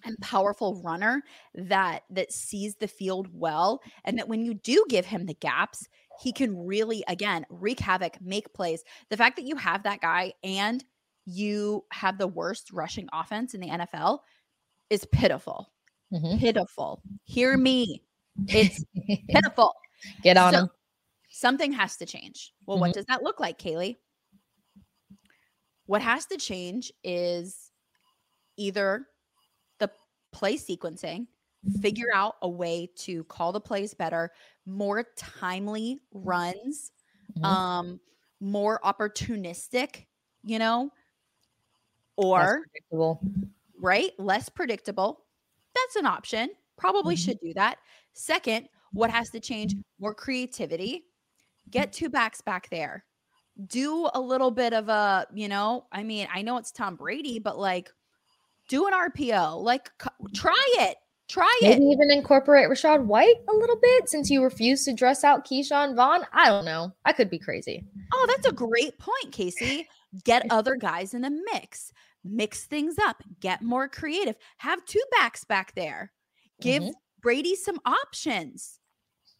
[0.05, 1.23] and powerful runner
[1.55, 5.87] that that sees the field well and that when you do give him the gaps
[6.21, 10.33] he can really again wreak havoc make plays the fact that you have that guy
[10.43, 10.83] and
[11.25, 14.19] you have the worst rushing offense in the NFL
[14.89, 15.71] is pitiful
[16.13, 16.37] mm-hmm.
[16.37, 18.03] pitiful hear me
[18.47, 18.83] it's
[19.29, 19.73] pitiful
[20.21, 20.69] get on so, him
[21.35, 22.81] something has to change well mm-hmm.
[22.81, 23.97] what does that look like kailey
[25.85, 27.71] what has to change is
[28.57, 29.07] either
[29.79, 29.89] the
[30.31, 31.27] play sequencing,
[31.81, 34.31] figure out a way to call the plays better,
[34.65, 36.91] more timely runs,
[37.37, 37.45] mm-hmm.
[37.45, 37.99] um,
[38.39, 40.05] more opportunistic,
[40.43, 40.89] you know,
[42.15, 42.61] or
[43.79, 45.25] right, less predictable.
[45.75, 46.49] That's an option.
[46.77, 47.23] Probably mm-hmm.
[47.23, 47.77] should do that.
[48.13, 49.75] Second, what has to change?
[49.99, 51.05] More creativity.
[51.69, 53.05] Get two backs back there.
[53.67, 57.39] Do a little bit of a, you know, I mean, I know it's Tom Brady,
[57.39, 57.91] but like
[58.69, 59.61] do an RPO.
[59.61, 59.91] Like,
[60.33, 60.97] try it.
[61.29, 61.79] Try Maybe it.
[61.79, 65.95] Maybe even incorporate Rachaad White a little bit since you refuse to dress out Ke'Shawn
[65.95, 66.25] Vaughn.
[66.33, 66.93] I don't know.
[67.05, 67.85] I could be crazy.
[68.13, 69.85] Oh, that's a great point, Kasey.
[70.23, 71.91] Get other guys in the mix.
[72.23, 73.23] Mix things up.
[73.39, 74.35] Get more creative.
[74.57, 76.11] Have two backs back there.
[76.61, 76.91] Give mm-hmm.
[77.21, 78.79] Brady some options.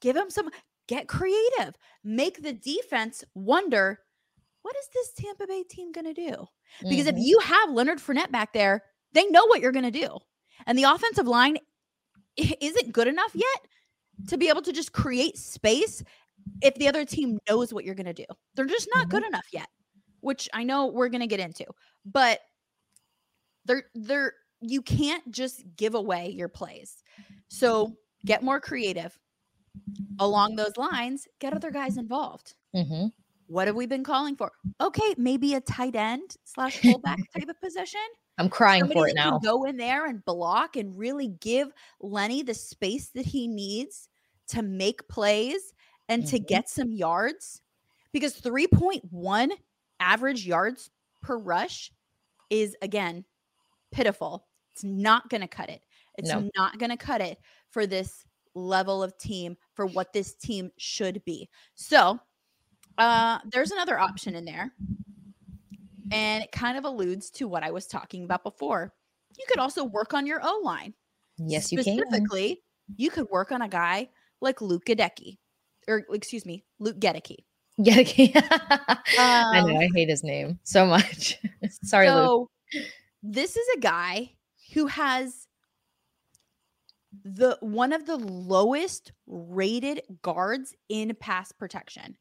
[0.01, 0.49] Give him some.
[0.87, 1.75] Get creative.
[2.03, 3.99] Make the defense wonder
[4.63, 6.47] what is this Tampa Bay team going to do?
[6.81, 7.17] Because mm-hmm.
[7.17, 10.17] if you have Leonard Fournette back there, they know what you're going to do.
[10.65, 11.57] And the offensive line
[12.37, 16.03] isn't good enough yet to be able to just create space
[16.61, 18.25] if the other team knows what you're going to do.
[18.55, 19.11] They're just not mm-hmm.
[19.11, 19.67] good enough yet,
[20.21, 21.65] which I know we're going to get into.
[22.05, 22.39] But
[23.65, 27.03] they're they're you can't just give away your plays.
[27.49, 27.93] So
[28.25, 29.17] get more creative.
[30.19, 32.55] Along those lines, get other guys involved.
[32.75, 33.07] Mm-hmm.
[33.47, 34.51] What have we been calling for?
[34.79, 37.99] Okay, maybe a tight end slash fullback type of position.
[38.37, 39.39] I'm crying Somebody for it now.
[39.39, 41.69] Go in there and block and really give
[42.01, 44.09] Lenny the space that he needs
[44.49, 45.73] to make plays
[46.09, 46.29] and mm-hmm.
[46.31, 47.61] to get some yards
[48.11, 49.51] because 3.1
[49.99, 50.89] average yards
[51.21, 51.91] per rush
[52.49, 53.25] is again
[53.91, 54.45] pitiful.
[54.73, 55.81] It's not going to cut it.
[56.17, 56.49] It's no.
[56.55, 61.23] not going to cut it for this level of team for what this team should
[61.25, 61.49] be.
[61.75, 62.19] So,
[62.97, 64.71] uh there's another option in there
[66.13, 68.93] and it kind of alludes to what I was talking about before.
[69.37, 70.93] You could also work on your O line.
[71.37, 71.97] Yes, you can.
[71.97, 72.61] Specifically,
[72.95, 75.39] you could work on a guy like Luke Gadecki,
[75.87, 77.37] or excuse me, Luke Goedeke.
[77.79, 78.35] Goedeke.
[78.35, 79.79] um, I know.
[79.79, 81.39] I hate his name so much.
[81.83, 82.83] Sorry, so, Luke.
[83.23, 84.33] This is a guy
[84.73, 85.42] who has
[87.23, 92.17] the one of the lowest rated guards in pass protection.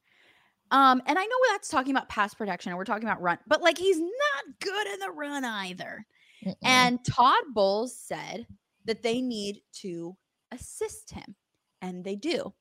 [0.70, 3.62] Um, and I know that's talking about pass protection and we're talking about run, but
[3.62, 6.06] like he's not good in the run either.
[6.44, 6.54] Mm-mm.
[6.62, 8.46] And Todd Bowles said
[8.86, 10.16] that they need to
[10.50, 11.36] assist him,
[11.80, 12.52] and they do.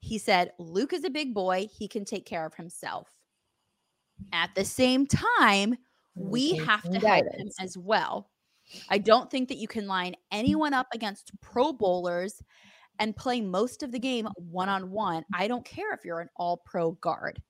[0.00, 3.08] He said, Luke is a big boy, he can take care of himself.
[4.32, 5.76] At the same time,
[6.14, 8.30] we have to help him as well.
[8.88, 12.42] I don't think that you can line anyone up against pro bowlers
[12.98, 15.24] and play most of the game one on one.
[15.34, 17.40] I don't care if you're an all pro guard.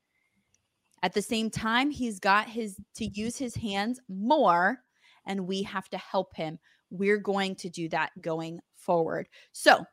[1.02, 4.82] At the same time, he's got his to use his hands more,
[5.26, 6.58] and we have to help him.
[6.90, 9.28] We're going to do that going forward.
[9.52, 9.84] So,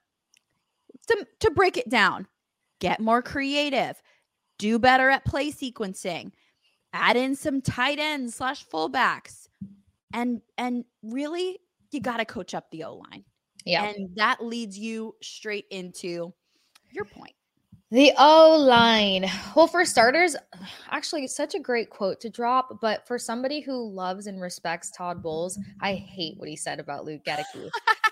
[1.08, 2.28] to, to break it down,
[2.80, 4.02] get more creative,
[4.58, 6.32] do better at play sequencing,
[6.94, 9.47] add in some tight ends slash fullbacks,
[10.14, 11.60] and and really
[11.92, 13.24] you got to coach up the O line.
[13.66, 16.34] Yeah, and that leads you straight into
[16.92, 17.34] your point.
[17.90, 19.26] The O line.
[19.56, 20.36] Well, for starters,
[20.90, 22.80] actually, such a great quote to drop.
[22.82, 27.06] But for somebody who loves and respects Todd Bowles, I hate what he said about
[27.06, 27.70] Luke Goedeke.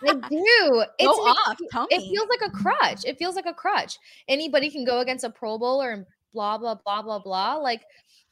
[0.08, 0.86] I do.
[0.98, 1.58] It's go off.
[1.72, 3.04] Tell it feels like a crutch.
[3.06, 3.98] It feels like a crutch.
[4.30, 7.56] Anybody can go against a Pro Bowler and blah blah blah blah blah.
[7.56, 7.82] Like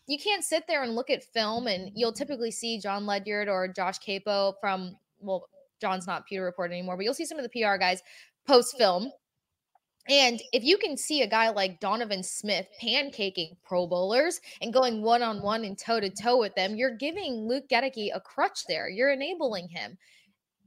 [0.08, 2.18] you can't sit there and look at film, and you'll mm-hmm.
[2.18, 5.48] typically see Jon Ledyard or Josh Queipo from well,
[5.80, 8.02] Jon's not Pewter Report anymore, but you'll see some of the PR guys
[8.46, 9.12] post film
[10.10, 15.02] and if you can see a guy like Donovan Smith pancaking Pro Bowlers and going
[15.02, 18.66] one on one and toe to toe with them, you're giving Luke Goedeke a crutch
[18.68, 18.89] there.
[18.89, 19.98] You're enabling him.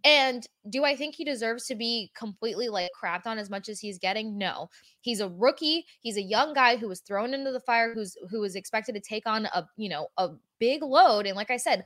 [0.07, 3.81] And do I think he deserves to be completely like crapped on as much as
[3.81, 4.39] he's getting?
[4.39, 4.71] No.
[5.01, 5.85] He's a rookie.
[6.01, 9.01] He's a young guy who was thrown into the fire, who's who was expected to
[9.01, 11.27] take on a you know a big load.
[11.27, 11.85] And like I said,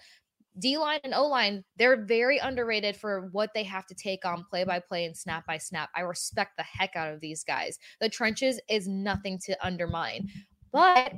[0.58, 4.44] D line and O line, they're very underrated for what they have to take on
[4.50, 5.88] play by play and snap by snap.
[5.96, 7.78] I respect the heck out of these guys.
[8.02, 10.28] The trenches is nothing to undermine.
[10.72, 11.14] But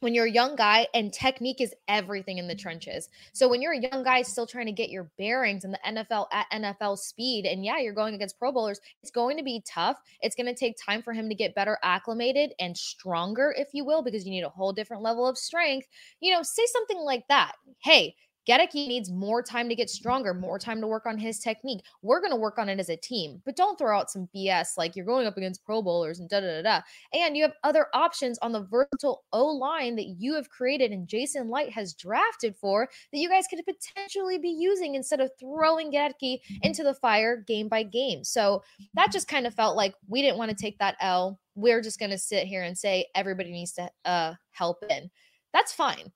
[0.00, 2.62] when you're a young guy and technique is everything in the mm-hmm.
[2.62, 3.08] trenches.
[3.32, 6.26] So when you're a young guy still trying to get your bearings in the NFL
[6.32, 10.00] at NFL speed and yeah, you're going against pro bowlers, it's going to be tough.
[10.20, 13.84] It's going to take time for him to get better acclimated and stronger if you
[13.84, 15.86] will because you need a whole different level of strength.
[16.20, 17.52] You know, say something like that.
[17.78, 18.16] Hey,
[18.48, 21.82] Goedeke needs more time to get stronger, more time to work on his technique.
[22.02, 24.78] We're going to work on it as a team, but don't throw out some BS
[24.78, 26.80] like you're going up against Pro Bowlers and da da da da.
[27.12, 31.06] And you have other options on the versatile O line that you have created and
[31.06, 35.92] Jason Licht has drafted for that you guys could potentially be using instead of throwing
[35.92, 38.24] Goedeke into the fire game by game.
[38.24, 38.62] So
[38.94, 41.38] that just kind of felt like we didn't want to take that L.
[41.54, 45.10] We're just going to sit here and say everybody needs to uh, help in.
[45.52, 46.12] That's fine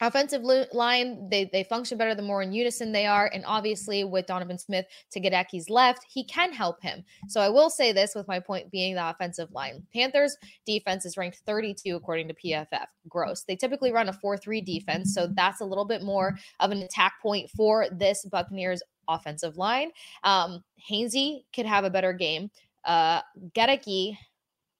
[0.00, 4.26] offensive line they they function better the more in unison they are and obviously with
[4.26, 7.04] donovan smith to Goedeke's left he can help him.
[7.28, 9.86] So i will say this with my point being the offensive line.
[9.92, 12.66] Panthers defense is ranked 32 according to pff
[13.08, 13.44] gross.
[13.44, 17.14] They typically run a 4-3 defense so that's a little bit more of an attack
[17.22, 19.90] point for this buccaneers offensive line.
[20.24, 22.50] Um hainsey could have a better game.
[22.84, 23.20] Uh
[23.54, 24.16] Goedeke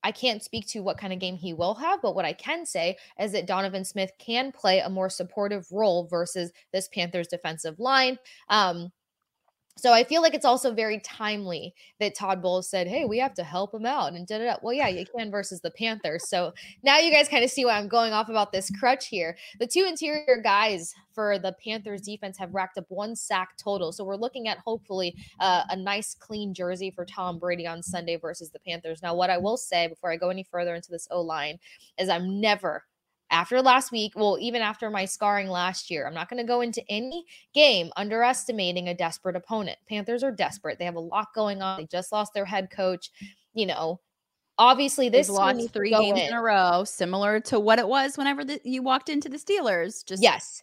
[0.04, 2.66] I can't speak to what kind of game he will have, but what I can
[2.66, 7.80] say is that Donovan Smith can play a more supportive role versus this Panthers defensive
[7.80, 8.18] line.
[8.50, 8.92] Um,
[9.76, 13.34] so I feel like it's also very timely that Todd Bowles said, "Hey, we have
[13.34, 14.56] to help him out." And da da.
[14.62, 16.28] Well, yeah, you can versus the Panthers.
[16.28, 19.36] So now you guys kind of see why I'm going off about this crutch here.
[19.58, 23.90] The two interior guys for the Panthers defense have racked up one sack total.
[23.90, 28.16] So we're looking at hopefully uh, a nice clean jersey for Tom Brady on Sunday
[28.16, 29.02] versus the Panthers.
[29.02, 31.58] Now, what I will say before I go any further into this O line
[31.98, 32.84] is I'm never
[33.34, 36.60] after last week, well, even after my scarring last year, I'm not going to go
[36.60, 39.76] into any game underestimating a desperate opponent.
[39.88, 40.78] Panthers are desperate.
[40.78, 41.80] They have a lot going on.
[41.80, 43.10] They just lost their head coach.
[43.52, 44.00] You know,
[44.56, 46.28] obviously this They've lost three games in.
[46.28, 46.32] in.
[46.32, 50.04] a row, similar to what it was whenever the, you walked into the Steelers.
[50.06, 50.62] Just yes.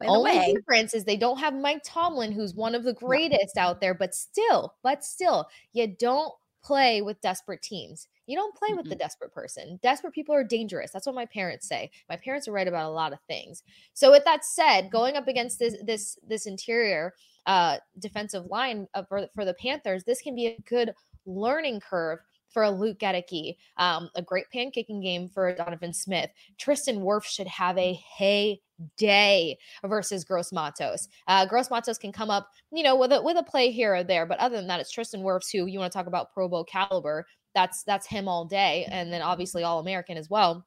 [0.00, 0.54] The Only way.
[0.54, 4.14] difference is they don't have Mike Tomlin, who's one of the greatest out there, but
[4.14, 8.08] still, but still, you don't play with desperate teams.
[8.26, 8.90] You don't play with mm-hmm.
[8.90, 9.78] the desperate person.
[9.82, 10.90] Desperate people are dangerous.
[10.92, 11.90] That's what my parents say.
[12.08, 13.62] My parents are right about a lot of things.
[13.92, 17.14] So with that said, going up against this this this interior
[17.46, 20.94] uh defensive line uh, for for the Panthers, this can be a good
[21.26, 22.20] learning curve
[22.54, 26.30] for a Luke Goedeke, um, a great pan kicking game for Donovan Smith.
[26.56, 31.08] Tristan Wirfs should have a heyday versus Gross Matos.
[31.26, 34.04] Uh, Gross Matos can come up, you know, with a with a play here or
[34.04, 36.48] there, but other than that, it's Tristan Wirfs who you want to talk about Pro
[36.48, 40.66] Bowl caliber that's that's him all day and then obviously all American as well.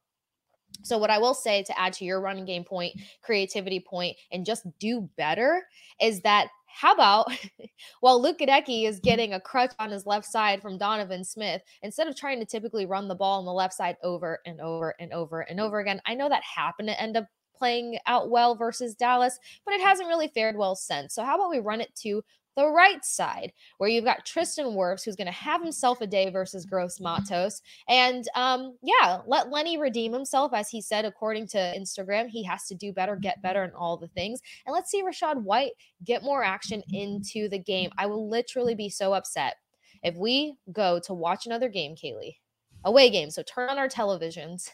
[0.83, 4.45] So what I will say to add to your running game point, creativity point and
[4.45, 5.63] just do better
[5.99, 7.27] is that how about
[8.01, 12.07] while Luke Goedeke is getting a crutch on his left side from Donovan Smith, instead
[12.07, 15.11] of trying to typically run the ball on the left side over and over and
[15.11, 18.93] over and over again, I know that happened to end up playing out well versus
[18.93, 21.15] Dallas, but it hasn't really fared well since.
[21.15, 22.23] So how about we run it to
[22.57, 26.29] the right side, where you've got Tristan Wirfs, who's going to have himself a day
[26.29, 27.61] versus Gross Matos.
[27.87, 30.53] And um, yeah, let Lenny redeem himself.
[30.53, 33.95] As he said, according to Instagram, he has to do better, get better, and all
[33.95, 34.41] the things.
[34.65, 37.91] And let's see Rachaad White get more action into the game.
[37.97, 39.55] I will literally be so upset
[40.03, 42.37] if we go to watch another game, Kailey,
[42.83, 43.29] away game.
[43.29, 44.71] So turn on our televisions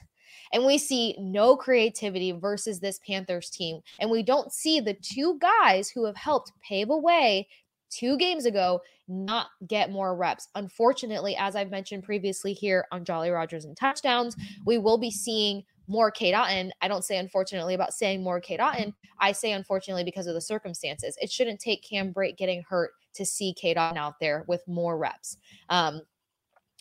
[0.52, 3.82] and we see no creativity versus this Panthers team.
[4.00, 7.48] And we don't see the two guys who have helped pave a way
[7.94, 10.48] two games ago not get more reps.
[10.56, 15.64] Unfortunately, as I've mentioned previously here on Jolly Rogers and touchdowns, we will be seeing
[15.88, 16.72] more Cade Otton.
[16.82, 18.94] I don't say unfortunately about saying more Cade Otton.
[19.20, 21.18] I say unfortunately because of the circumstances.
[21.22, 24.98] It shouldn't take Cam Brate getting hurt to see Cade Otton out there with more
[24.98, 25.38] reps.
[25.70, 26.02] Um,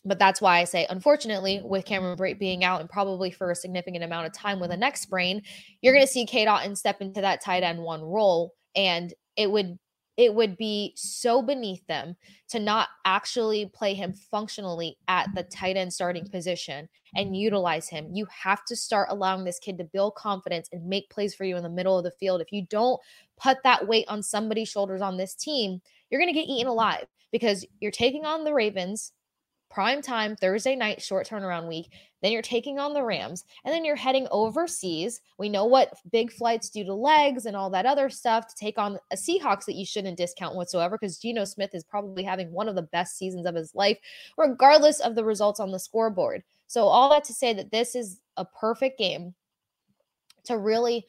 [0.05, 3.57] but that's why I say, unfortunately, with Cameron Brate being out and probably for a
[3.57, 5.43] significant amount of time with a neck sprain,
[5.81, 8.53] you're going to see Cade Otton step into that tight end one role.
[8.75, 9.79] And it would
[10.17, 12.17] it would be so beneath them
[12.51, 18.09] to not actually play him functionally at the tight end starting position and utilize him.
[18.13, 21.57] You have to start allowing this kid to build confidence and make plays for you
[21.57, 22.41] in the middle of the field.
[22.41, 23.01] If you don't
[23.41, 27.07] put that weight on somebody's shoulders on this team, you're going to get eaten alive
[27.31, 29.13] because you're taking on the Ravens
[29.73, 31.91] prime time Thursday night short turnaround week.
[32.21, 35.21] Then you're taking on the Rams and then you're heading overseas.
[35.39, 38.79] We know what big flights do to legs and all that other stuff to take
[38.79, 42.69] on a Seahawks that you shouldn't discount whatsoever because Geno Smith is probably having one
[42.69, 43.99] of the best seasons of his life,
[44.37, 46.43] regardless of the results on the scoreboard.
[46.67, 49.35] So, all that to say that this is a perfect game
[50.45, 51.07] to really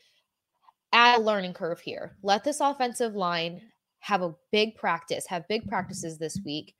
[0.94, 2.18] add a learning curve here.
[2.22, 3.62] Let this offensive line
[4.04, 6.76] have a big practice, have big practices this week,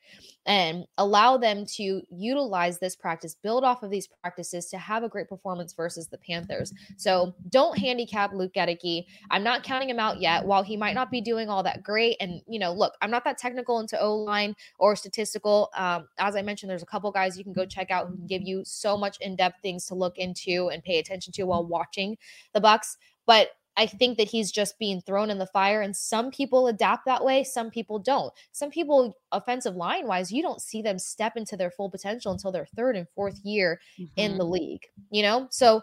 [0.46, 5.10] and allow them to utilize this practice, build off of these practices to have a
[5.10, 6.74] great performance versus the Panthers.
[6.98, 9.06] So don't handicap Luke Goedeke.
[9.32, 10.46] I'm not counting him out yet.
[10.46, 13.24] While he might not be doing all that great, and you know, look, I'm not
[13.24, 15.70] that technical into O line or statistical.
[15.78, 18.28] Um, as I mentioned, there's a couple guys you can go check out who can
[18.28, 21.66] give you so much in depth things to look into and pay attention to while
[21.66, 22.18] watching
[22.54, 22.98] the Bucs.
[23.26, 25.82] But I think that he's just being thrown in the fire.
[25.82, 28.34] And some people adapt that way, some people don't.
[28.52, 32.52] Some people, offensive line wise, you don't see them step into their full potential until
[32.52, 34.14] their third and fourth year mm-hmm.
[34.18, 35.48] in the league, you know?
[35.50, 35.82] So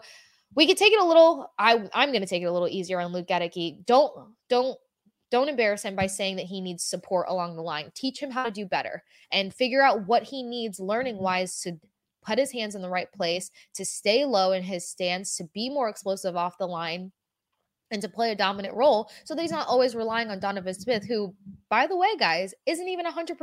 [0.55, 2.99] we could take it a little, I, I'm going to take it a little easier
[2.99, 3.85] on Luke Goedeke.
[3.85, 4.11] Don't,
[4.49, 4.77] don't,
[5.29, 7.91] don't embarrass him by saying that he needs support along the line.
[7.95, 11.79] Teach him how to do better and figure out what he needs learning wise to
[12.23, 15.69] put his hands in the right place, to stay low in his stance, to be
[15.69, 17.11] more explosive off the line,
[17.91, 21.05] and to play a dominant role so that he's not always relying on Donovan Smith,
[21.05, 21.35] who,
[21.69, 23.35] by the way, guys, isn't even 100%.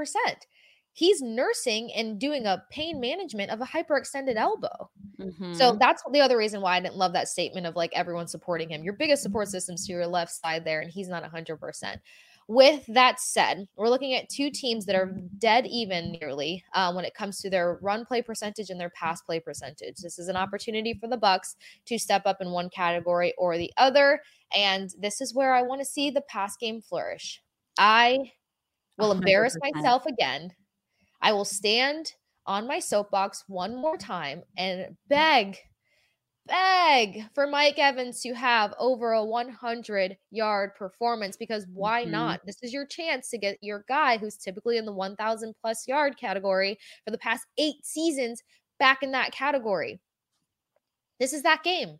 [0.95, 4.91] He's nursing and doing a pain management of a hyperextended elbow.
[5.21, 5.55] Mm-hmm.
[5.55, 8.71] So that's the other reason why I didn't love that statement of like everyone supporting
[8.71, 8.83] him.
[8.83, 11.99] Your biggest support system's to your left side there, and he's not 100%.
[12.49, 17.05] With that said, we're looking at two teams that are dead even nearly uh, when
[17.05, 19.97] it comes to their run play percentage and their pass play percentage.
[19.97, 23.71] This is an opportunity for the Bucs to step up in one category or the
[23.77, 24.23] other,
[24.55, 27.43] and this is where I want to see the pass game flourish.
[27.79, 28.33] I
[28.97, 29.19] will 100%.
[29.19, 30.51] embarrass myself again.
[31.21, 32.15] I will stand
[32.47, 35.59] on my soapbox one more time and beg
[36.49, 42.13] beg for Mike Evans to have over a 100 yard performance because why mm-hmm.
[42.13, 42.41] not?
[42.47, 46.17] This is your chance to get your guy who's typically in the 1000 plus yard
[46.19, 48.43] category for the past eight seasons
[48.79, 50.01] back in that category.
[51.21, 51.99] This is that game.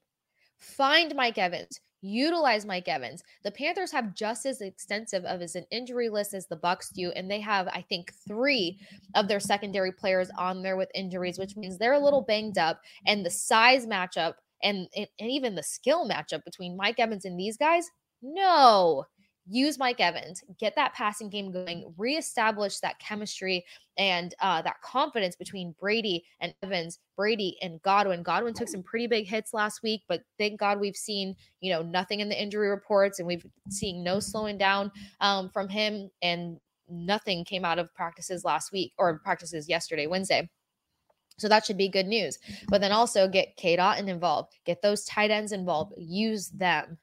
[0.59, 1.81] Find Mike Evans.
[2.01, 3.23] Utilize Mike Evans.
[3.43, 7.11] The Panthers have just as extensive of as an injury list as the Bucs do,
[7.13, 8.79] and they have, I think, three
[9.15, 12.81] of their secondary players on there with injuries, which means they're a little banged up.
[13.07, 17.57] And the size matchup and and even the skill matchup between Mike Evans and these
[17.57, 17.89] guys,
[18.23, 19.05] no.
[19.51, 23.65] Use Mike Evans, get that passing game going, reestablish that chemistry
[23.97, 28.23] and uh, that confidence between Brady and Evans, Brady and Godwin.
[28.23, 31.83] Godwin took some pretty big hits last week, but thank God we've seen you know
[31.83, 36.59] nothing in the injury reports, and we've seen no slowing down um, from him, and
[36.89, 40.49] nothing came out of practices last week or practices yesterday, Wednesday.
[41.39, 42.39] So that should be good news.
[42.69, 46.99] But then also get Cade Otton involved, get those tight ends involved, use them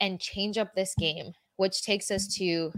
[0.00, 2.72] and change up this game, which takes us to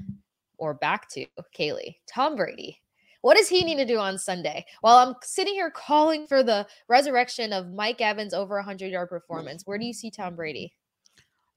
[0.59, 1.25] or back to
[1.57, 2.79] Kailey, Tom Brady.
[3.23, 4.65] What does he need to do on Sunday?
[4.81, 9.09] While I'm sitting here calling for the resurrection of Mike Evans over a 100 yard
[9.09, 10.73] performance, where do you see Tom Brady?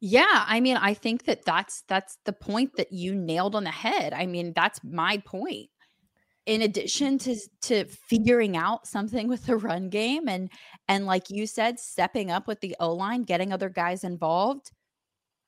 [0.01, 3.71] Yeah, I mean, I think that that's that's the point that you nailed on the
[3.71, 4.13] head.
[4.13, 5.69] I mean, that's my point
[6.45, 10.51] in addition to to figuring out something with the run game and
[10.89, 14.71] and like you said stepping up with the O-line getting other guys involved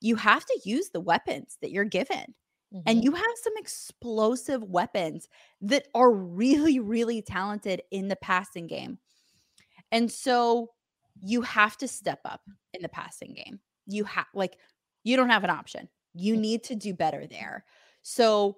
[0.06, 2.34] you have to use the weapons that you're given
[2.74, 2.80] mm-hmm.
[2.86, 5.28] and you have some explosive weapons
[5.62, 8.98] that are really really talented in the passing game
[9.92, 10.70] and so
[11.22, 12.42] you have to step up
[12.74, 14.58] in the passing game you have like
[15.04, 17.66] you don't have an option you need to do better there
[18.02, 18.58] so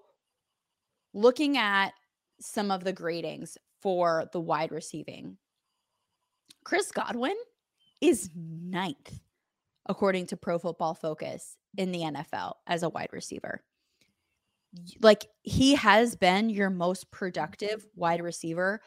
[1.14, 1.92] looking at
[2.40, 5.38] some of the gradings for the wide receiving.
[6.64, 7.36] Chris Godwin
[8.02, 9.20] is ninth,
[9.90, 13.62] according to Pro Football Focus, in the NFL as a wide receiver.
[15.02, 18.82] Like he has been your most productive wide receiver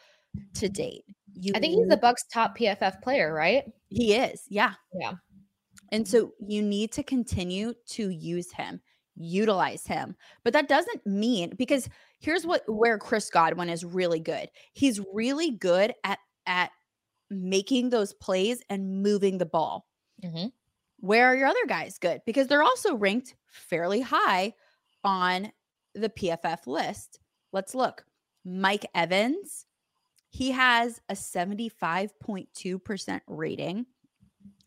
[0.54, 1.04] to date.
[1.32, 3.64] You, I think he's the Bucs' top PFF player, right?
[3.88, 5.14] He is, yeah, yeah.
[5.90, 8.80] And so you need to continue to use him
[9.20, 10.16] utilize him.
[10.44, 11.88] But that doesn't mean because
[12.20, 14.48] here's what where Chris Godwin is really good.
[14.72, 16.70] He's really good at at
[17.30, 19.86] making those plays and moving the ball.
[20.24, 20.46] Mm-hmm.
[21.00, 22.20] Where are your other guys good?
[22.26, 24.52] Because they're also ranked fairly high
[25.02, 25.50] on
[25.94, 27.20] the PFF list.
[27.52, 28.04] Let's look.
[28.44, 29.64] Mike Evans,
[30.28, 33.86] he has a 75.2% rating.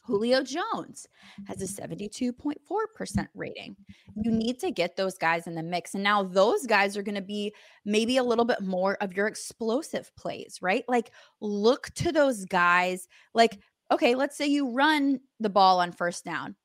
[0.06, 1.08] Julio Jones
[1.48, 3.78] has a 72.4% rating.
[4.16, 5.94] You need to get those guys in the mix.
[5.94, 7.56] And now those guys are going to be
[7.86, 10.84] maybe a little bit more of your explosive plays, right?
[10.90, 13.08] Like look to those guys.
[13.34, 13.60] Like,
[13.92, 16.56] okay, let's say you run the ball on first down.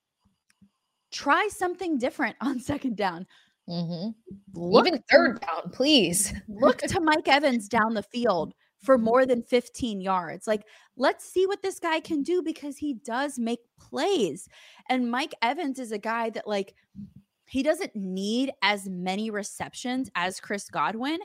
[1.12, 3.26] Try something different on second down.
[3.68, 4.10] Mm-hmm.
[4.54, 6.32] Look, Even third down, please.
[6.48, 10.46] look to Mike Evans down the field for more than 15 yards.
[10.46, 10.62] Like,
[10.96, 14.48] let's see what this guy can do because he does make plays.
[14.88, 16.74] And Mike Evans is a guy that, like,
[17.48, 21.18] he doesn't need as many receptions as Chris Godwin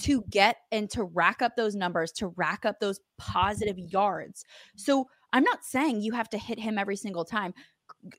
[0.00, 4.44] to get and to rack up those numbers, to rack up those positive yards.
[4.76, 5.06] So
[5.36, 7.52] I'm not saying you have to hit him every single time.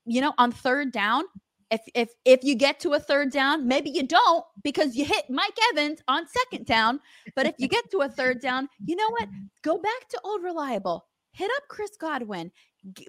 [0.05, 1.24] You know, on third down,
[1.72, 5.26] if if if you get to a third down, maybe you don't because you hit
[5.30, 6.99] Mike Evans on second down.
[7.36, 9.28] But if you get to a third down, you know what?
[9.63, 11.07] Go back to old reliable.
[11.32, 12.51] Hit up Chris Godwin,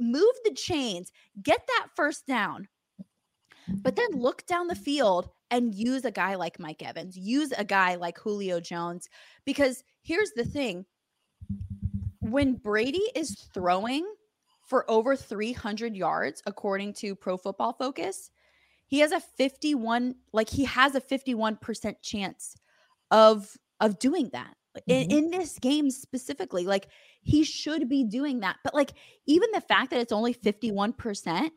[0.01, 2.69] move the chains, get that first down
[3.83, 7.65] but then look down the field and use a guy like Mike Evans, use a
[7.65, 9.09] guy like Julio Jones.
[9.45, 10.85] Because here's the thing
[12.31, 14.07] when Brady is throwing
[14.67, 18.31] for over 300 yards, according to Pro Football Focus,
[18.87, 22.57] he has a 51, like he has a 51% chance
[23.11, 24.55] of of doing that.
[24.89, 24.91] Mm-hmm.
[24.91, 26.89] In, in this game specifically, like
[27.23, 28.57] he should be doing that.
[28.65, 28.93] But like
[29.27, 31.51] even the fact that it's only 51%,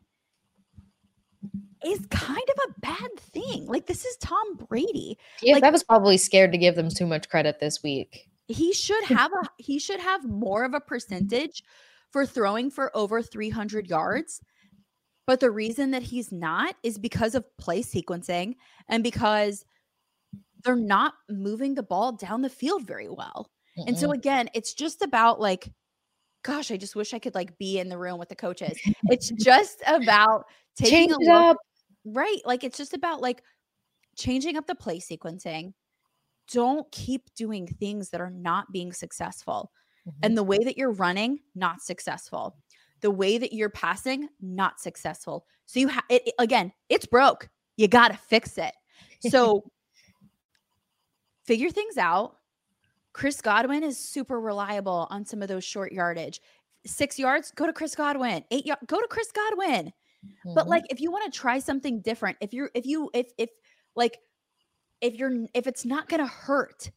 [1.84, 3.66] is kind of a bad thing.
[3.66, 5.18] Like this is Tom Brady.
[5.42, 8.28] Yeah, like, that was probably scared to give them too much credit this week.
[8.52, 11.62] He should have a he should have more of a percentage
[12.10, 14.40] for throwing for over 300 yards.
[15.26, 18.56] But the reason that he's not is because of play sequencing
[18.88, 19.64] and because
[20.64, 23.50] they're not moving the ball down the field very well.
[23.78, 23.88] Mm-mm.
[23.88, 25.70] And so again, it's just about like
[26.42, 28.78] gosh, I just wish I could like be in the room with the coaches.
[29.04, 30.46] It's just about
[30.76, 31.30] taking Change a look.
[31.30, 31.56] Up.
[32.04, 32.40] Right.
[32.44, 33.42] Like it's just about like
[34.16, 35.72] changing up the play sequencing.
[36.50, 39.70] Don't keep doing things that are not being successful.
[40.06, 40.18] Mm-hmm.
[40.22, 42.56] And the way that you're running, not successful.
[43.00, 45.46] The way that you're passing, not successful.
[45.66, 47.48] So you have it again, it's broke.
[47.76, 48.74] You got to fix it.
[49.30, 49.62] So
[51.44, 52.38] figure things out.
[53.12, 56.40] Chris Godwin is super reliable on some of those short yardage.
[56.86, 58.42] Six yards, go to Chris Godwin.
[58.50, 59.92] Eight yards, go to Chris Godwin.
[60.24, 60.54] Mm-hmm.
[60.54, 63.50] But like if you want to try something different, if you're if you if if
[63.94, 64.18] like
[65.02, 66.90] if you're if it's not gonna hurt,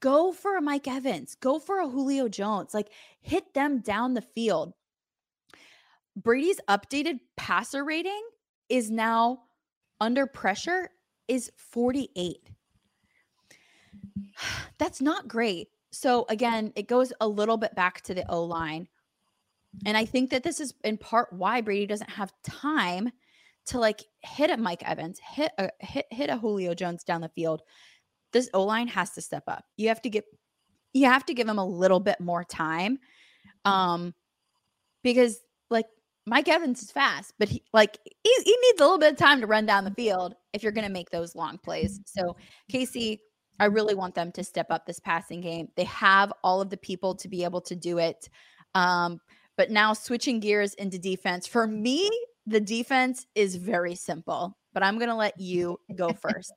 [0.00, 4.20] go for a Mike Evans, go for a Julio Jones, like hit them down the
[4.20, 4.74] field.
[6.16, 8.20] Brady's updated passer rating
[8.68, 9.44] is now
[10.00, 10.90] under pressure
[11.28, 12.50] is 48.
[14.78, 15.68] That's not great.
[15.92, 18.88] So again, it goes a little bit back to the O line.
[19.86, 23.10] And I think that this is in part why Brady doesn't have time
[23.68, 27.28] to like hit a Mike Evans, hit a hit hit a Julio Jones down the
[27.30, 27.62] field.
[28.32, 29.64] This O line has to step up.
[29.76, 30.24] You have to get
[30.92, 32.98] you have to give him a little bit more time.
[33.64, 34.14] Um
[35.02, 35.38] because
[35.70, 35.86] like
[36.26, 39.40] Mike Evans is fast, but he like he, he needs a little bit of time
[39.40, 42.00] to run down the field if you're gonna make those long plays.
[42.06, 42.36] So
[42.72, 43.18] Kasey,
[43.60, 45.68] I really want them to step up this passing game.
[45.76, 48.28] They have all of the people to be able to do it.
[48.74, 49.20] Um,
[49.56, 52.08] but now switching gears into defense, for me,
[52.48, 54.56] the defense is very simple.
[54.74, 56.52] But I'm going to let you go first.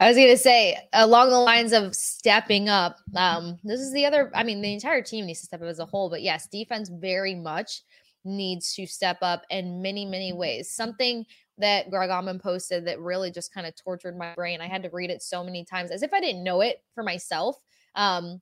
[0.00, 4.06] I was going to say, along the lines of stepping up, um, this is the
[4.06, 6.10] other, I mean, the entire team needs to step up as a whole.
[6.10, 7.82] But yes, defense very much
[8.24, 10.70] needs to step up in many, many ways.
[10.70, 11.24] Something
[11.58, 14.60] that Greg Auman posted that really just kind of tortured my brain.
[14.60, 17.02] I had to read it so many times as if I didn't know it for
[17.02, 17.56] myself.
[17.94, 18.40] Um,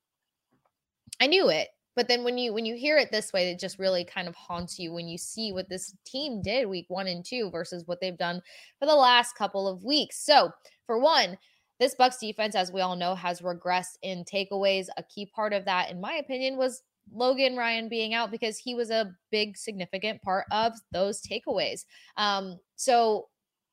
[1.21, 3.78] I knew it, but then when you when you hear it this way it just
[3.78, 7.24] really kind of haunts you when you see what this team did week 1 and
[7.24, 8.40] 2 versus what they've done
[8.78, 10.24] for the last couple of weeks.
[10.24, 10.51] So
[10.86, 11.38] for one
[11.80, 14.86] this bucs defense as we all know has regressed in takeaways.
[14.97, 16.82] A key part of that in my opinion was
[17.12, 21.84] Logan Ryan being out because he was a big significant part of those takeaways.
[22.16, 23.28] Um so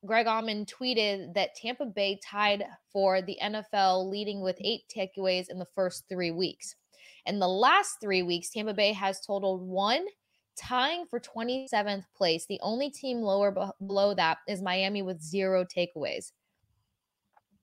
[0.06, 5.58] Greg Auman tweeted that Tampa Bay tied for the NFL leading with eight takeaways in
[5.58, 6.76] the first three weeks.
[7.26, 10.04] In the last three weeks, Tampa Bay has totaled one,
[10.56, 12.46] tying for 27th place.
[12.46, 16.32] The only team lower below that is Miami with zero takeaways.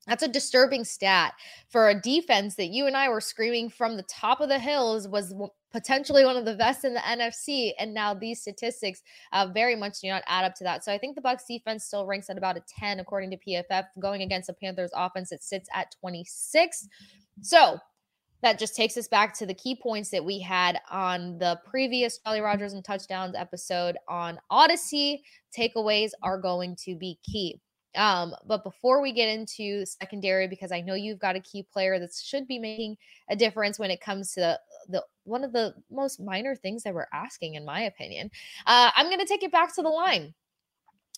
[0.07, 1.34] That's a disturbing stat
[1.70, 5.07] for a defense that you and I were screaming from the top of the hills
[5.07, 5.36] was
[5.72, 7.72] potentially one of the best in the NFC.
[7.78, 10.84] And now these statistics uh, very much do not add up to that.
[10.84, 13.86] So I think the Bucs defense still ranks at about a 10 according to PFF.
[13.99, 16.88] Going against the Panthers offense, it sits at 26.
[17.41, 17.80] So
[18.42, 22.20] that just takes us back to the key points that we had on the previous
[22.20, 25.22] Jolly Rogers and Touchdowns episode on Audacy.
[25.58, 27.60] Takeaways are going to be key.
[27.96, 32.00] Um, but before we get into secondary, because I know you've got a key player
[32.00, 32.98] that should be making
[33.30, 36.94] a difference when it comes to the, the one of the most minor things that
[36.94, 38.32] we're asking, in my opinion.
[38.66, 40.34] Uh, I'm going to take it back to the line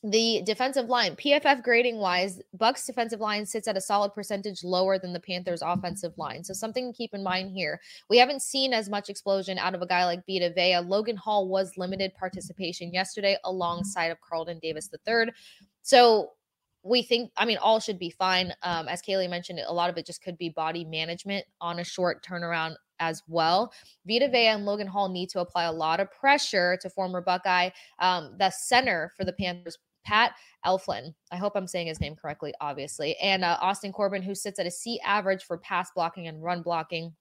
[0.04, 5.00] the defensive line pff grading wise bucs defensive line sits at a solid percentage lower
[5.00, 7.80] than the panthers offensive line so something to keep in mind here
[8.10, 10.80] we haven't seen as much explosion out of a guy like Vita Vea.
[10.80, 15.32] Logan Hall was limited participation yesterday alongside of Carlton Davis III.
[15.82, 16.32] So
[16.84, 18.54] we think, I mean, all should be fine.
[18.62, 21.84] Um, as Kailey mentioned, a lot of it just could be body management on a
[21.84, 23.74] short turnaround as well.
[24.06, 27.70] Vita Vea and Logan Hall need to apply a lot of pressure to former Buckeye,
[28.00, 30.34] um, the center for the Panthers, Pat
[30.66, 31.14] Elflein.
[31.32, 33.16] I hope I'm saying his name correctly, obviously.
[33.18, 36.62] And uh, Austin Corbin, who sits at a C average for pass blocking and run
[36.62, 37.14] blocking.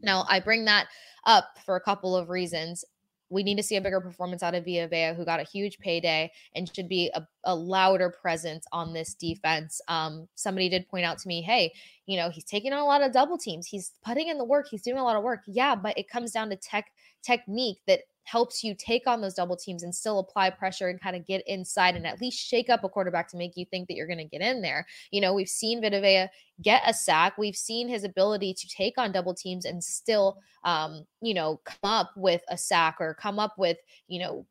[0.00, 0.88] Now, I bring that
[1.26, 2.84] up for a couple of reasons
[3.30, 5.78] we need to see a bigger performance out of Vita Vea, who got a huge
[5.78, 9.80] payday and should be a, a louder presence on this defense.
[9.88, 11.72] Um, somebody did point out to me, hey,
[12.06, 13.66] you know, he's taking on a lot of double teams.
[13.66, 14.68] He's putting in the work.
[14.70, 15.40] He's doing a lot of work.
[15.46, 16.86] Yeah, but it comes down to tech
[17.22, 21.16] technique that helps you take on those double teams and still apply pressure and kind
[21.16, 23.94] of get inside and at least shake up a quarterback to make you think that
[23.94, 24.86] you're going to get in there.
[25.10, 26.28] You know, we've seen Vita Vea
[26.62, 27.38] get a sack.
[27.38, 31.90] We've seen his ability to take on double teams and still, um, you know, come
[31.90, 34.46] up with a sack or come up with, you know,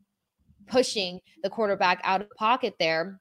[0.68, 3.20] pushing the quarterback out of pocket there.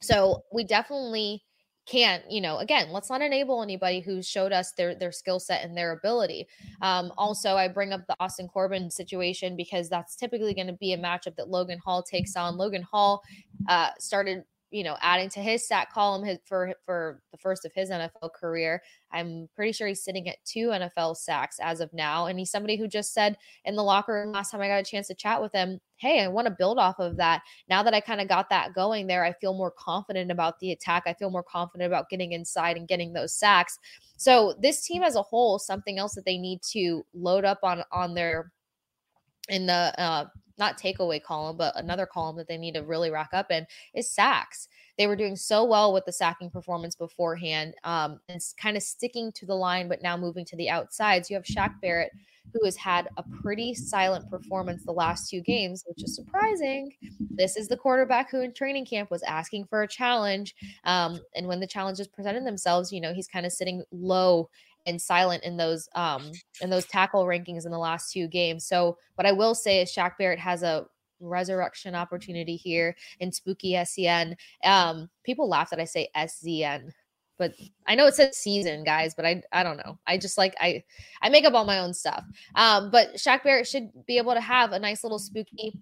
[0.00, 1.42] So we definitely
[1.86, 5.64] can't you know again let's not enable anybody who showed us their their skill set
[5.64, 6.46] and their ability.
[6.82, 10.92] Um also i bring up the austin corbin situation because that's typically going to be
[10.92, 12.56] a matchup that logan hall takes on.
[12.56, 13.22] Logan hall
[13.68, 17.72] uh started you know, adding to his sack column his, for for the first of
[17.74, 18.82] his NFL career.
[19.12, 22.76] I'm pretty sure he's sitting at two NFL sacks as of now, and he's somebody
[22.76, 25.40] who just said in the locker room last time I got a chance to chat
[25.40, 27.42] with him, "Hey, I want to build off of that.
[27.68, 30.72] Now that I kind of got that going there, I feel more confident about the
[30.72, 31.04] attack.
[31.06, 33.78] I feel more confident about getting inside and getting those sacks."
[34.16, 37.82] So this team as a whole, something else that they need to load up on
[37.92, 38.52] on their
[39.48, 40.26] in the uh,
[40.58, 44.10] not takeaway column, but another column that they need to really rack up in is
[44.10, 44.68] sacks.
[44.98, 49.32] They were doing so well with the sacking performance beforehand um, and kind of sticking
[49.32, 51.28] to the line, but now moving to the outsides.
[51.28, 52.12] You have Shaq Barrett,
[52.52, 56.92] who has had a pretty silent performance the last two games, which is surprising.
[57.20, 60.54] This is the quarterback who in training camp was asking for a challenge.
[60.84, 64.48] Um, and when the challenges presented themselves, you know, he's kind of sitting low
[64.86, 66.30] and silent in those um
[66.60, 68.66] in those tackle rankings in the last two games.
[68.66, 70.86] So what I will say is Shaq Barrett has a
[71.20, 74.36] resurrection opportunity here in spooky SEN.
[74.64, 76.90] Um people laugh that I say SZN,
[77.38, 77.52] but
[77.86, 79.98] I know it says season, guys, but I I don't know.
[80.06, 80.84] I just like I
[81.22, 82.24] I make up all my own stuff.
[82.54, 85.80] Um but Shaq Barrett should be able to have a nice little spooky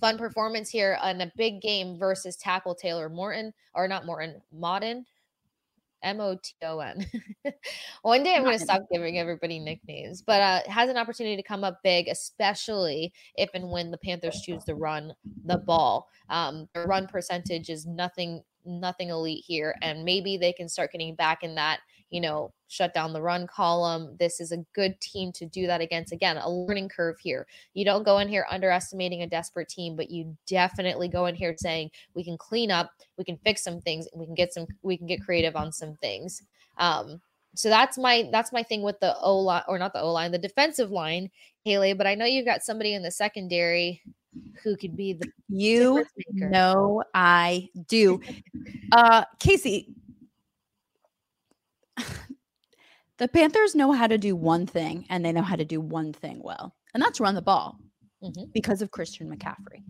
[0.00, 5.04] fun performance here in a big game versus tackle Taylor Morton or not Morton, Moton.
[6.02, 7.06] M O T O N.
[8.02, 11.42] One day I'm going to stop giving everybody nicknames, but uh, has an opportunity to
[11.42, 15.12] come up big, especially if and when the Panthers choose to run
[15.44, 16.08] the ball.
[16.28, 21.14] Um, the run percentage is nothing, nothing elite here, and maybe they can start getting
[21.14, 21.80] back in that
[22.10, 24.16] you know, shut down the run column.
[24.18, 26.12] This is a good team to do that against.
[26.12, 27.46] Again, a learning curve here.
[27.74, 31.54] You don't go in here underestimating a desperate team, but you definitely go in here
[31.56, 34.66] saying we can clean up, we can fix some things, and we can get some,
[34.82, 36.42] we can get creative on some things.
[36.78, 37.20] Um,
[37.54, 40.30] so that's my that's my thing with the O line or not the O line,
[40.30, 41.30] the defensive line,
[41.64, 41.92] Haley.
[41.92, 44.02] But I know you've got somebody in the secondary
[44.62, 48.20] who could be the you know I do.
[48.92, 49.88] uh Kasey,
[53.18, 56.12] the Panthers know how to do one thing and they know how to do one
[56.12, 57.78] thing well, and that's run the ball
[58.22, 58.44] mm-hmm.
[58.52, 59.82] because of Christian McCaffrey.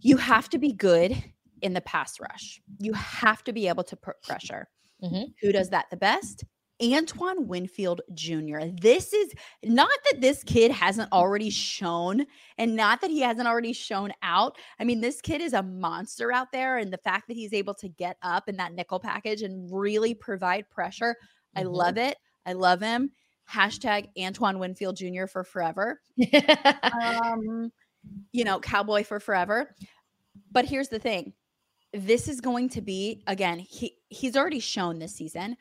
[0.00, 1.22] You have to be good
[1.62, 4.68] in the pass rush, you have to be able to put pressure.
[5.02, 5.32] Mm-hmm.
[5.42, 6.44] Who does that the best?
[6.82, 8.60] Antoine Winfield Jr.
[8.80, 9.32] This is
[9.62, 12.24] not that this kid hasn't already shown
[12.56, 14.56] and not that he hasn't already shown out.
[14.78, 16.78] I mean, this kid is a monster out there.
[16.78, 20.14] And the fact that he's able to get up in that nickel package and really
[20.14, 21.16] provide pressure,
[21.54, 21.72] I mm-hmm.
[21.72, 22.16] love it.
[22.46, 23.10] I love him.
[23.50, 25.26] Hashtag Antoine Winfield Jr.
[25.26, 26.00] for forever.
[27.02, 27.70] um,
[28.32, 29.74] you know, cowboy for forever.
[30.52, 31.32] But here's the thing
[31.92, 35.56] this is going to be again he he's already shown this season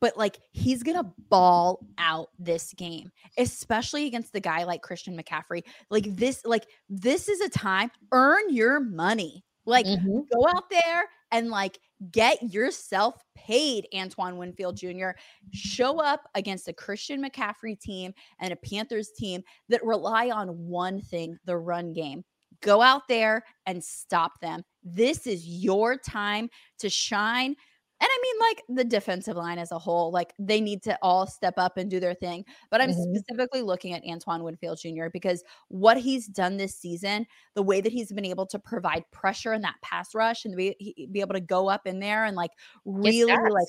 [0.00, 5.62] but like he's gonna ball out this game especially against the guy like christian mccaffrey
[5.90, 10.20] like this like this is a time earn your money like mm-hmm.
[10.32, 11.78] go out there and like
[12.10, 15.50] get yourself paid antoine winfield jr mm-hmm.
[15.52, 21.00] show up against a christian mccaffrey team and a panthers team that rely on one
[21.00, 22.24] thing the run game
[22.62, 24.62] Go out there and stop them.
[24.84, 26.48] This is your time
[26.78, 27.56] to shine.
[28.02, 31.24] And I mean, like the defensive line as a whole, like they need to all
[31.24, 32.44] step up and do their thing.
[32.68, 33.14] But I'm mm-hmm.
[33.14, 35.06] specifically looking at Antoine Winfield Jr.
[35.12, 39.52] because what he's done this season, the way that he's been able to provide pressure
[39.52, 42.50] in that pass rush and be, be able to go up in there and like
[42.84, 43.68] really like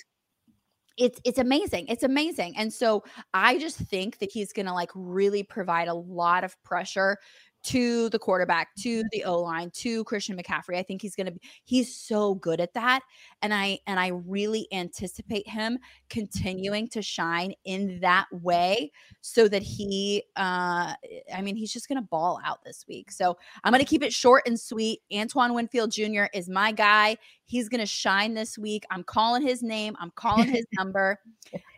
[0.97, 1.87] it's it's amazing.
[1.87, 2.55] It's amazing.
[2.57, 3.03] And so
[3.35, 7.17] I just think that he's going to like really provide a lot of pressure
[7.63, 10.77] to the quarterback, to the O line, to Christian McCaffrey.
[10.77, 13.01] I think he's going to be he's so good at that
[13.41, 18.91] and I and I really anticipate him continuing to shine in that way
[19.21, 20.93] so that he uh
[21.33, 23.11] I mean he's just going to ball out this week.
[23.11, 25.01] So I'm going to keep it short and sweet.
[25.13, 26.25] Antoine Winfield Jr.
[26.33, 27.17] is my guy.
[27.45, 28.83] He's going to shine this week.
[28.91, 29.95] I'm calling his name.
[29.99, 31.19] I'm calling his number.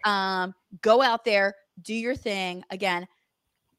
[0.03, 2.63] Um go out there, do your thing.
[2.69, 3.07] Again,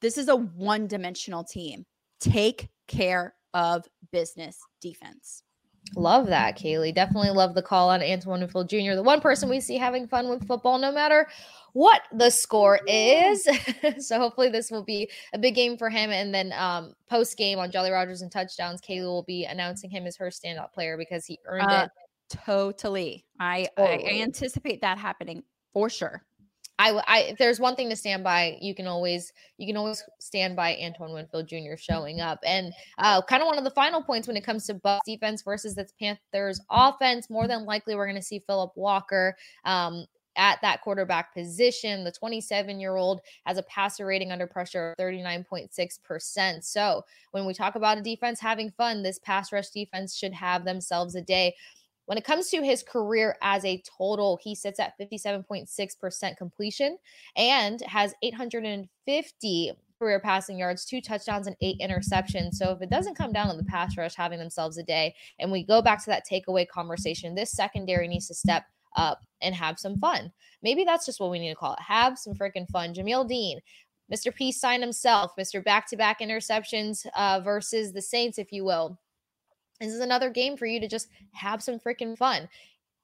[0.00, 1.84] this is a one-dimensional team
[2.20, 5.42] take care of business defense.
[5.94, 6.92] Love that, Kailey.
[6.92, 10.28] Definitely love the call on Antoine Winfield Jr., the one person we see having fun
[10.28, 11.28] with football, no matter
[11.74, 13.46] what the score is.
[13.98, 16.10] so hopefully this will be a big game for him.
[16.10, 20.06] And then um, post game on Jolly Rogers and touchdowns, Kailey will be announcing him
[20.06, 22.38] as her standout player because he earned uh, it.
[22.44, 23.24] Totally.
[23.38, 24.20] I, totally.
[24.20, 26.25] I anticipate that happening for sure.
[26.78, 30.02] I, I, if there's one thing to stand by, you can always, you can always
[30.18, 31.76] stand by Antoine Winfield Jr.
[31.78, 32.38] showing up.
[32.44, 35.42] And uh, kind of one of the final points when it comes to Bucs defense
[35.42, 37.30] versus the Panthers offense.
[37.30, 39.36] More than likely, we're going to see Philip Walker.
[39.64, 40.04] Um,
[40.36, 42.04] at that quarterback position.
[42.04, 46.64] The 27 year old has a passer rating under pressure of 39.6%.
[46.64, 50.64] So, when we talk about a defense having fun, this pass rush defense should have
[50.64, 51.54] themselves a day.
[52.06, 56.98] When it comes to his career as a total, he sits at 57.6% completion
[57.36, 62.54] and has 850 career passing yards, two touchdowns, and eight interceptions.
[62.54, 65.50] So if it doesn't come down to the pass rush having themselves a day, and
[65.50, 68.64] we go back to that takeaway conversation, this secondary needs to step
[68.96, 70.32] up and have some fun.
[70.62, 71.80] Maybe that's just what we need to call it.
[71.80, 72.94] Have some freaking fun.
[72.94, 73.60] Jamel Dean,
[74.12, 74.34] Mr.
[74.34, 75.62] Peace sign himself, Mr.
[75.62, 78.98] Back to back interceptions uh, versus the Saints, if you will.
[79.80, 82.48] This is another game for you to just have some freaking fun.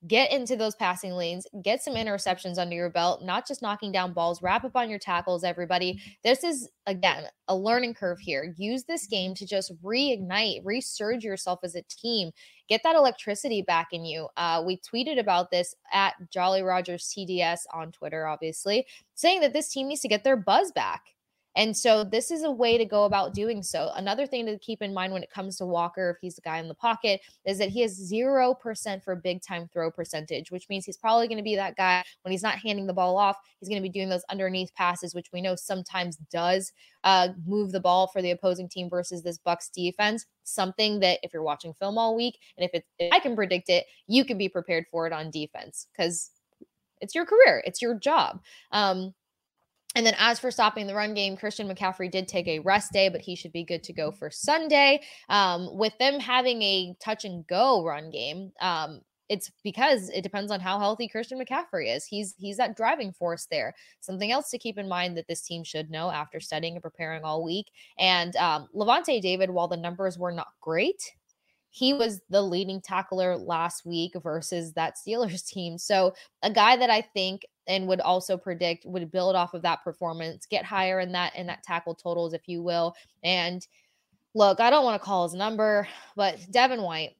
[0.08, 4.12] Get into those passing lanes, get some interceptions under your belt, not just knocking down
[4.12, 6.02] balls, wrap up on your tackles, everybody.
[6.24, 8.52] This is, again, a learning curve here.
[8.58, 12.32] Use this game to just reignite, resurge yourself as a team,
[12.68, 14.26] get that electricity back in you.
[14.36, 19.68] Uh, we tweeted about this at Jolly Rogers TDS on Twitter, obviously, saying that this
[19.68, 21.02] team needs to get their buzz back.
[21.54, 23.90] And so this is a way to go about doing so.
[23.94, 26.58] Another thing to keep in mind when it comes to Walker, if he's the guy
[26.58, 30.86] in the pocket, is that he has 0% for big time throw percentage, which means
[30.86, 33.36] he's probably going to be that guy when he's not handing the ball off.
[33.60, 36.72] He's going to be doing those underneath passes, which we know sometimes does
[37.04, 40.26] uh, move the ball for the opposing team versus this Bucs defense.
[40.44, 43.68] Something that if you're watching film all week, and if, it, if I can predict
[43.68, 46.30] it, you can be prepared for it on defense because
[47.00, 48.40] it's your career, it's your job.
[48.70, 49.12] Um,
[49.94, 53.08] and then as for stopping the run game, Christian McCaffrey did take a rest day,
[53.08, 55.02] but he should be good to go for Sunday.
[55.28, 60.52] Um, with them having a touch and go run game, um, it's because it depends
[60.52, 62.04] on how healthy Christian McCaffrey is.
[62.04, 63.74] He's he's that driving force there.
[64.00, 67.22] Something else to keep in mind that this team should know after studying and preparing
[67.22, 67.70] all week.
[67.98, 71.12] And um, Lavonte David, while the numbers were not great,
[71.74, 75.78] he was the leading tackler last week versus that Steelers team.
[75.78, 79.82] So a guy that I think and would also predict would build off of that
[79.82, 82.94] performance, get higher in that in that tackle totals, if you will.
[83.24, 83.66] And
[84.34, 87.16] look, I don't want to call his number, but Devin White,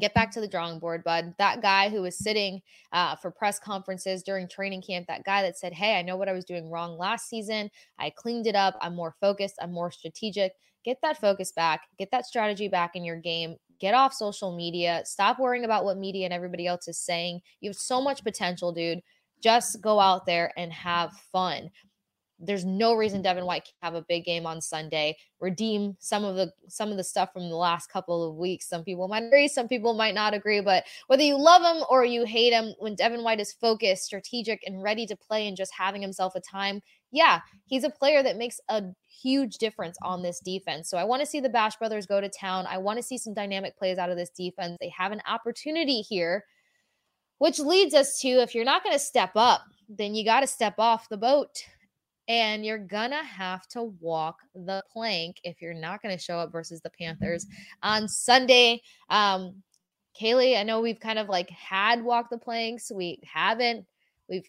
[0.00, 1.34] get back to the drawing board, bud.
[1.36, 5.58] That guy who was sitting uh, for press conferences during training camp, that guy that
[5.58, 7.70] said, Hey, I know what I was doing wrong last season.
[7.98, 8.78] I cleaned it up.
[8.80, 9.56] I'm more focused.
[9.60, 10.52] I'm more strategic.
[10.84, 11.82] Get that focus back.
[11.98, 13.56] Get that strategy back in your game.
[13.80, 15.02] Get off social media.
[15.04, 17.40] Stop worrying about what media and everybody else is saying.
[17.60, 19.00] You have so much potential, dude.
[19.42, 21.70] Just go out there and have fun.
[22.44, 25.16] There's no reason Devin White can have a big game on Sunday.
[25.40, 28.68] Redeem some of the some of the stuff from the last couple of weeks.
[28.68, 32.04] Some people might agree, some people might not agree, but whether you love him or
[32.04, 35.72] you hate him, when Devin White is focused, strategic, and ready to play and just
[35.72, 36.80] having himself a time,
[37.12, 38.82] yeah, he's a player that makes a
[39.22, 40.90] huge difference on this defense.
[40.90, 42.66] So I want to see the Bash brothers go to town.
[42.68, 44.76] I want to see some dynamic plays out of this defense.
[44.80, 46.44] They have an opportunity here
[47.42, 50.46] which leads us to if you're not going to step up, then you got to
[50.46, 51.48] step off the boat
[52.28, 56.80] and you're gonna have to walk the plank if you're not gonna show up versus
[56.80, 57.46] the Panthers
[57.82, 58.80] on Sunday.
[59.08, 59.62] Um,
[60.20, 63.86] Kailey, I know we've kind of like had walk the planks, we haven't.
[64.28, 64.48] We've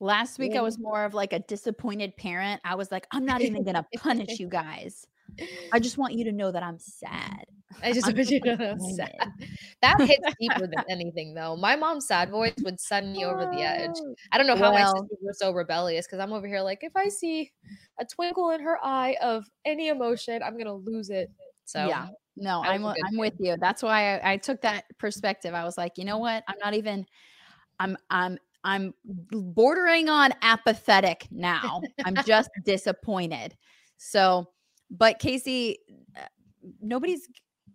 [0.00, 2.60] last week I was more of like a disappointed parent.
[2.64, 5.06] I was like, I'm not even gonna punish you guys.
[5.72, 7.44] I just want you to know that I'm sad.
[7.82, 9.32] I just want you to know I'm sad.
[9.82, 11.56] That hits deeper than anything, though.
[11.56, 13.90] My mom's sad voice would send me over the edge.
[13.94, 16.60] Oh, I don't know how well, my sisters were so rebellious because I'm over here
[16.60, 17.52] like, if I see
[17.98, 21.30] a twinkle in her eye of any emotion, I'm gonna lose it.
[21.64, 22.06] So yeah,
[22.36, 23.56] no, I'm I'm with you.
[23.60, 25.54] That's why I, I took that perspective.
[25.54, 26.44] I was like, you know what?
[26.48, 27.06] I'm not even.
[27.80, 31.82] I'm I'm I'm bordering on apathetic now.
[32.04, 33.56] I'm just disappointed.
[33.98, 34.48] So
[34.90, 35.76] But Kasey,
[36.16, 36.26] uh,
[36.80, 37.28] nobody's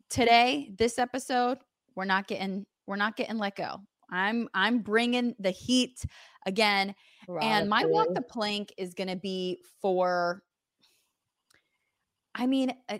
[0.10, 0.72] today.
[0.78, 1.60] This episode,
[1.96, 3.82] we're not getting we're not getting let go.
[4.12, 6.04] I'm I'm bringing the heat
[6.46, 6.96] again,
[7.42, 10.44] and my walk the plank is going to be for.
[12.36, 12.98] I mean, uh,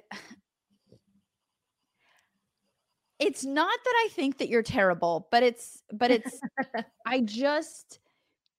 [3.20, 6.40] it's not that I think that you're terrible, but it's but it's
[7.06, 8.00] I just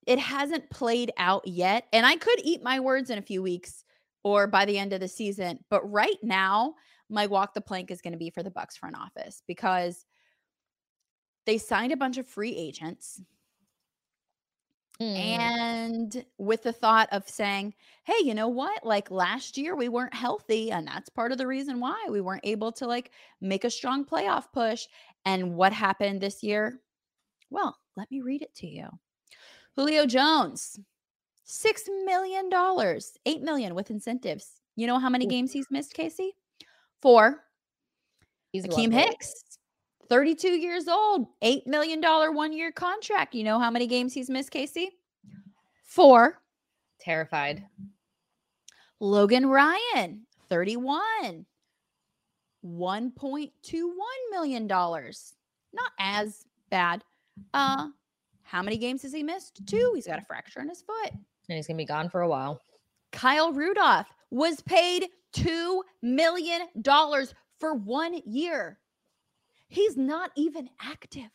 [0.07, 1.86] it hasn't played out yet.
[1.92, 3.84] And I could eat my words in a few weeks
[4.23, 5.59] or by the end of the season.
[5.71, 6.75] But right now,
[7.09, 10.05] my walk the plank is going to be for the Bucs front office because
[11.47, 13.21] they signed a bunch of free agents.
[15.01, 15.16] Mm.
[15.16, 18.85] And with the thought of saying, hey, you know what?
[18.85, 20.71] Like last year we weren't healthy.
[20.71, 23.11] And that's part of the reason why we weren't able to like
[23.41, 24.87] make a strong playoff push.
[25.25, 26.81] And what happened this year?
[27.49, 28.89] Well, let me read it to you.
[29.75, 30.79] Julio Jones,
[31.51, 34.61] six million dollars, eight million with incentives.
[34.76, 36.30] You know how many games he's missed, Kasey?
[37.03, 37.42] Four.
[38.53, 39.32] He's Akiem Hicks,
[40.09, 43.34] 32 years old, eight million dollar one year contract.
[43.34, 44.88] You know how many games he's missed, Kasey?
[45.84, 46.40] Four.
[47.01, 47.64] Terrified.
[49.01, 51.46] Logan Ryan, 31.
[52.64, 53.51] $1.21
[54.30, 54.66] million.
[54.66, 57.03] Not as bad.
[57.55, 57.88] Uh,
[58.42, 59.66] how many games has he missed?
[59.66, 59.92] Two.
[59.94, 61.12] He's got a fracture in his foot.
[61.51, 62.62] And he's going to be gone for a while.
[63.11, 66.61] Kyle Rudolph was paid $2 million
[67.59, 68.78] for one year.
[69.66, 71.28] He's not even active.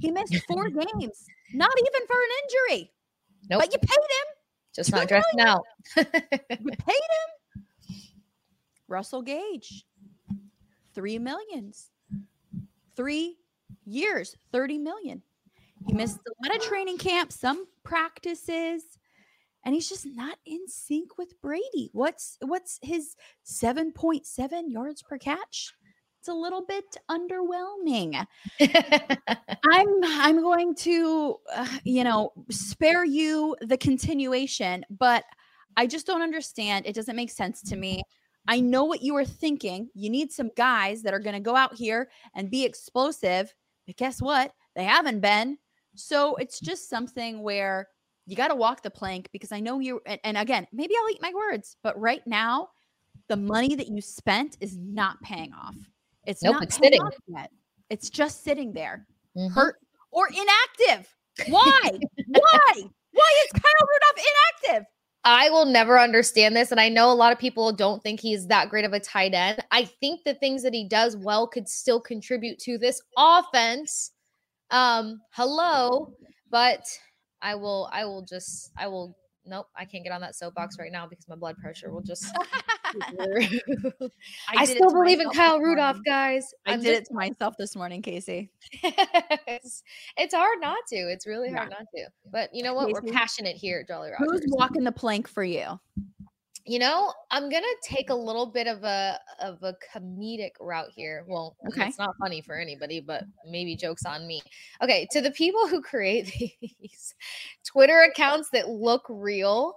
[0.00, 2.90] He missed four games, not even for an injury.
[3.50, 3.60] Nope.
[3.60, 4.34] But you paid him.
[4.74, 5.62] Just not dressing out.
[5.96, 7.64] you paid him.
[8.88, 9.84] Russell Gage,
[10.94, 11.90] three millions,
[12.96, 13.36] three
[13.84, 15.22] years, 30 million.
[15.86, 18.82] He missed a lot of training camp, some practices,
[19.64, 21.90] and he's just not in sync with Brady.
[21.92, 23.14] What's what's his
[23.46, 25.72] 7.7 yards per catch?
[26.20, 28.24] It's a little bit underwhelming.
[28.60, 35.24] I'm I'm going to uh, you know, spare you the continuation, but
[35.76, 36.86] I just don't understand.
[36.86, 38.02] It doesn't make sense to me.
[38.46, 39.88] I know what you are thinking.
[39.94, 43.52] You need some guys that are going to go out here and be explosive.
[43.86, 44.52] But guess what?
[44.74, 45.58] They haven't been.
[45.94, 47.88] So it's just something where
[48.26, 50.00] you got to walk the plank because I know you.
[50.06, 52.68] And, and, again, maybe I'll eat my words, but right now,
[53.28, 55.76] the money that you spent is not paying off.
[56.26, 57.00] It's nope, not it's sitting.
[57.26, 57.50] yet.
[57.90, 59.06] It's just sitting there,
[59.36, 59.52] mm-hmm.
[59.52, 59.76] hurt
[60.10, 61.14] or inactive.
[61.48, 61.90] Why?
[62.26, 62.72] Why?
[63.12, 64.26] Why is Kyle Rudolph
[64.64, 64.86] inactive?
[65.24, 66.72] I will never understand this.
[66.72, 69.34] And I know a lot of people don't think he's that great of a tight
[69.34, 69.62] end.
[69.70, 74.10] I think the things that he does well could still contribute to this offense.
[74.70, 76.12] Um, hello,
[76.50, 76.84] but
[77.42, 80.92] I will, I will just, I will, nope, I can't get on that soapbox right
[80.92, 82.26] now because my blood pressure will just.
[82.94, 83.60] I,
[84.48, 86.52] I still believe in Kyle Rudolph, guys.
[86.66, 88.50] I I'm did just, it to myself this morning, Kasey.
[88.82, 89.82] it's,
[90.16, 90.96] it's hard not to.
[90.96, 91.78] It's really hard yeah.
[91.78, 92.10] not to.
[92.30, 92.88] But you know what?
[92.88, 94.42] Kasey, We're passionate here at Jolly Rogers.
[94.42, 95.80] Who's walking the plank for you?
[96.64, 101.24] You know, I'm gonna take a little bit of a of a comedic route here.
[101.26, 101.88] Well, okay.
[101.88, 104.42] it's not funny for anybody, but maybe jokes on me.
[104.82, 107.14] Okay, to the people who create these
[107.64, 109.74] Twitter accounts that look real,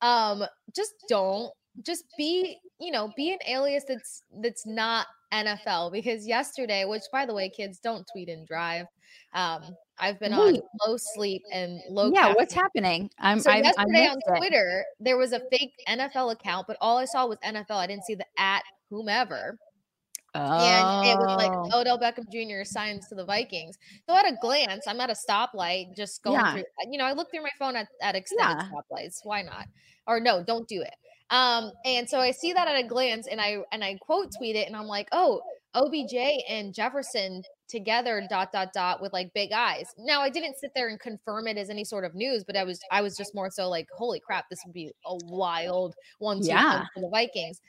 [0.00, 0.44] um,
[0.74, 1.52] just don't
[1.82, 7.26] just be, you know, be an alias that's that's not NFL because yesterday, which by
[7.26, 8.86] the way, kids don't tweet and drive.
[9.34, 9.62] Um,
[9.98, 12.10] I've been on low sleep and low.
[12.12, 12.34] Yeah, caffeine.
[12.36, 13.10] what's happening?
[13.18, 13.40] I'm.
[13.40, 15.04] So I, yesterday on Twitter, it.
[15.04, 17.70] there was a fake NFL account, but all I saw was NFL.
[17.70, 19.58] I didn't see the at whomever.
[20.34, 20.58] Oh.
[20.58, 21.80] And it was like oh.
[21.80, 22.64] Odell Beckham Jr.
[22.64, 23.78] signs to the Vikings.
[24.06, 26.52] So at a glance, I'm at a stoplight, just going yeah.
[26.52, 26.64] through.
[26.90, 28.68] You know, I look through my phone at, at extended yeah.
[28.70, 29.20] stoplights.
[29.22, 29.66] Why not?
[30.06, 30.94] Or no, don't do it.
[31.30, 34.56] Um, and so I see that at a glance, and I and I quote tweet
[34.56, 35.40] it, and I'm like, oh,
[35.74, 36.14] OBJ
[36.48, 39.94] and Jefferson together dot dot dot with like big eyes.
[39.98, 42.64] Now I didn't sit there and confirm it as any sort of news, but I
[42.64, 46.40] was I was just more so like, holy crap, this would be a wild one
[46.40, 46.84] two yeah.
[46.94, 47.60] for the Vikings.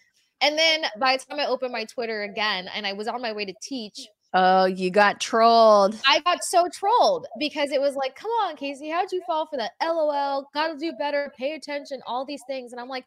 [0.41, 3.34] And then by the time I opened my Twitter again and I was on my
[3.34, 4.08] way to teach.
[4.34, 5.99] Oh, you got trolled.
[6.08, 9.58] I got so trolled because it was like, come on, Kasey, how'd you fall for
[9.58, 9.72] that?
[9.82, 12.72] LOL, gotta do better, pay attention, all these things.
[12.72, 13.05] And I'm like,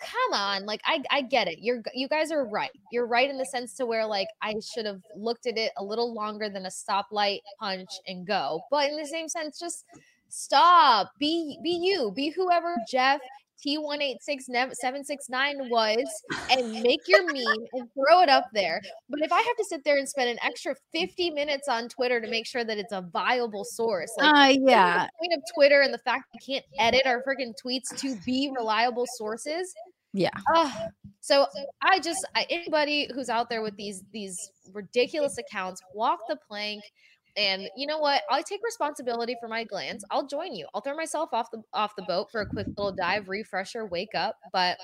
[0.00, 3.38] come on like i i get it you're you guys are right you're right in
[3.38, 6.66] the sense to where like i should have looked at it a little longer than
[6.66, 9.84] a stoplight punch and go but in the same sense just
[10.28, 13.20] stop be be you be whoever jeff
[13.66, 18.82] T186-769 was and make your meme and throw it up there.
[19.08, 22.20] But if I have to sit there and spend an extra 50 minutes on Twitter
[22.20, 25.06] to make sure that it's a viable source, like uh, yeah.
[25.06, 28.50] the point of Twitter and the fact we can't edit our freaking tweets to be
[28.56, 29.74] reliable sources,
[30.12, 30.30] Yeah.
[30.54, 30.70] Uh,
[31.20, 31.46] so
[31.82, 34.36] I just anybody who's out there with these these
[34.72, 36.82] ridiculous accounts, walk the plank.
[37.36, 38.22] And you know what?
[38.30, 40.04] I take responsibility for my glands.
[40.10, 40.66] I'll join you.
[40.74, 44.14] I'll throw myself off the off the boat for a quick little dive, refresher, wake
[44.14, 44.36] up.
[44.52, 44.78] But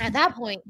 [0.00, 0.62] at that point,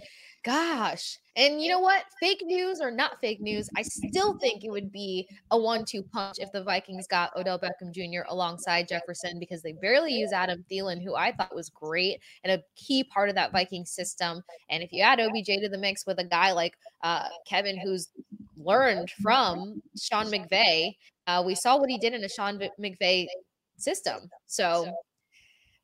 [0.45, 1.18] gosh.
[1.37, 2.05] And you know what?
[2.20, 6.03] Fake news or not fake news, I still think it would be a one two
[6.03, 8.24] punch if the Vikings got Odell Beckham Jr.
[8.28, 12.62] alongside Jefferson because they barely use Adam Thielen, who I thought was great and a
[12.76, 14.45] key part of that Viking system.
[14.70, 18.11] And if you add OBJ to the mix with a guy like uh, Kevin, who's
[18.57, 20.95] learned from Sean McVay,
[21.27, 23.27] uh, we saw what he did in a Sean McVay
[23.77, 24.31] system.
[24.47, 24.87] So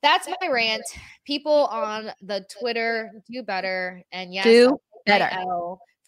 [0.03, 0.85] that's my rant.
[1.25, 5.29] People on the Twitter do better, and yes, do better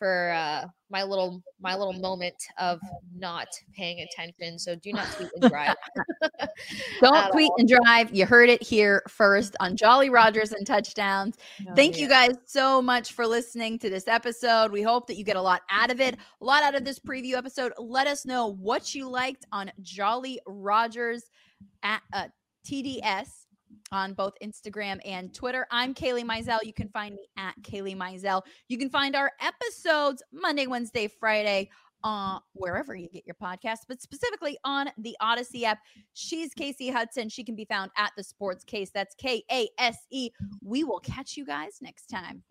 [0.03, 2.81] for uh, my little my little moment of
[3.17, 4.59] not paying attention.
[4.59, 5.77] So do not tweet and drive.
[7.01, 7.57] Don't tweet all.
[7.59, 8.13] and drive.
[8.13, 11.37] You heard it here first on Jolly Rogers and touchdowns.
[11.69, 12.03] Oh, Thank yeah.
[12.03, 14.73] you guys so much for listening to this episode.
[14.73, 16.99] We hope that you get a lot out of it, a lot out of this
[16.99, 17.73] preview episode.
[17.79, 21.31] Let us know what you liked on Jolly Rogers
[21.85, 22.27] at uh,
[22.67, 23.42] TDS
[23.91, 25.67] on both Instagram and Twitter.
[25.71, 26.65] I'm Kailey Mizelle.
[26.65, 28.43] You can find me at Kailey Mizelle.
[28.69, 31.69] You can find our episodes Monday, Wednesday, Friday
[32.05, 35.79] uh, wherever you get your podcast, but specifically on the Audacy app.
[36.15, 37.29] She's Kasey Hudson.
[37.29, 38.91] She can be found at the Sports Kase.
[38.93, 40.31] That's K A S E.
[40.63, 42.43] We will catch you guys next time.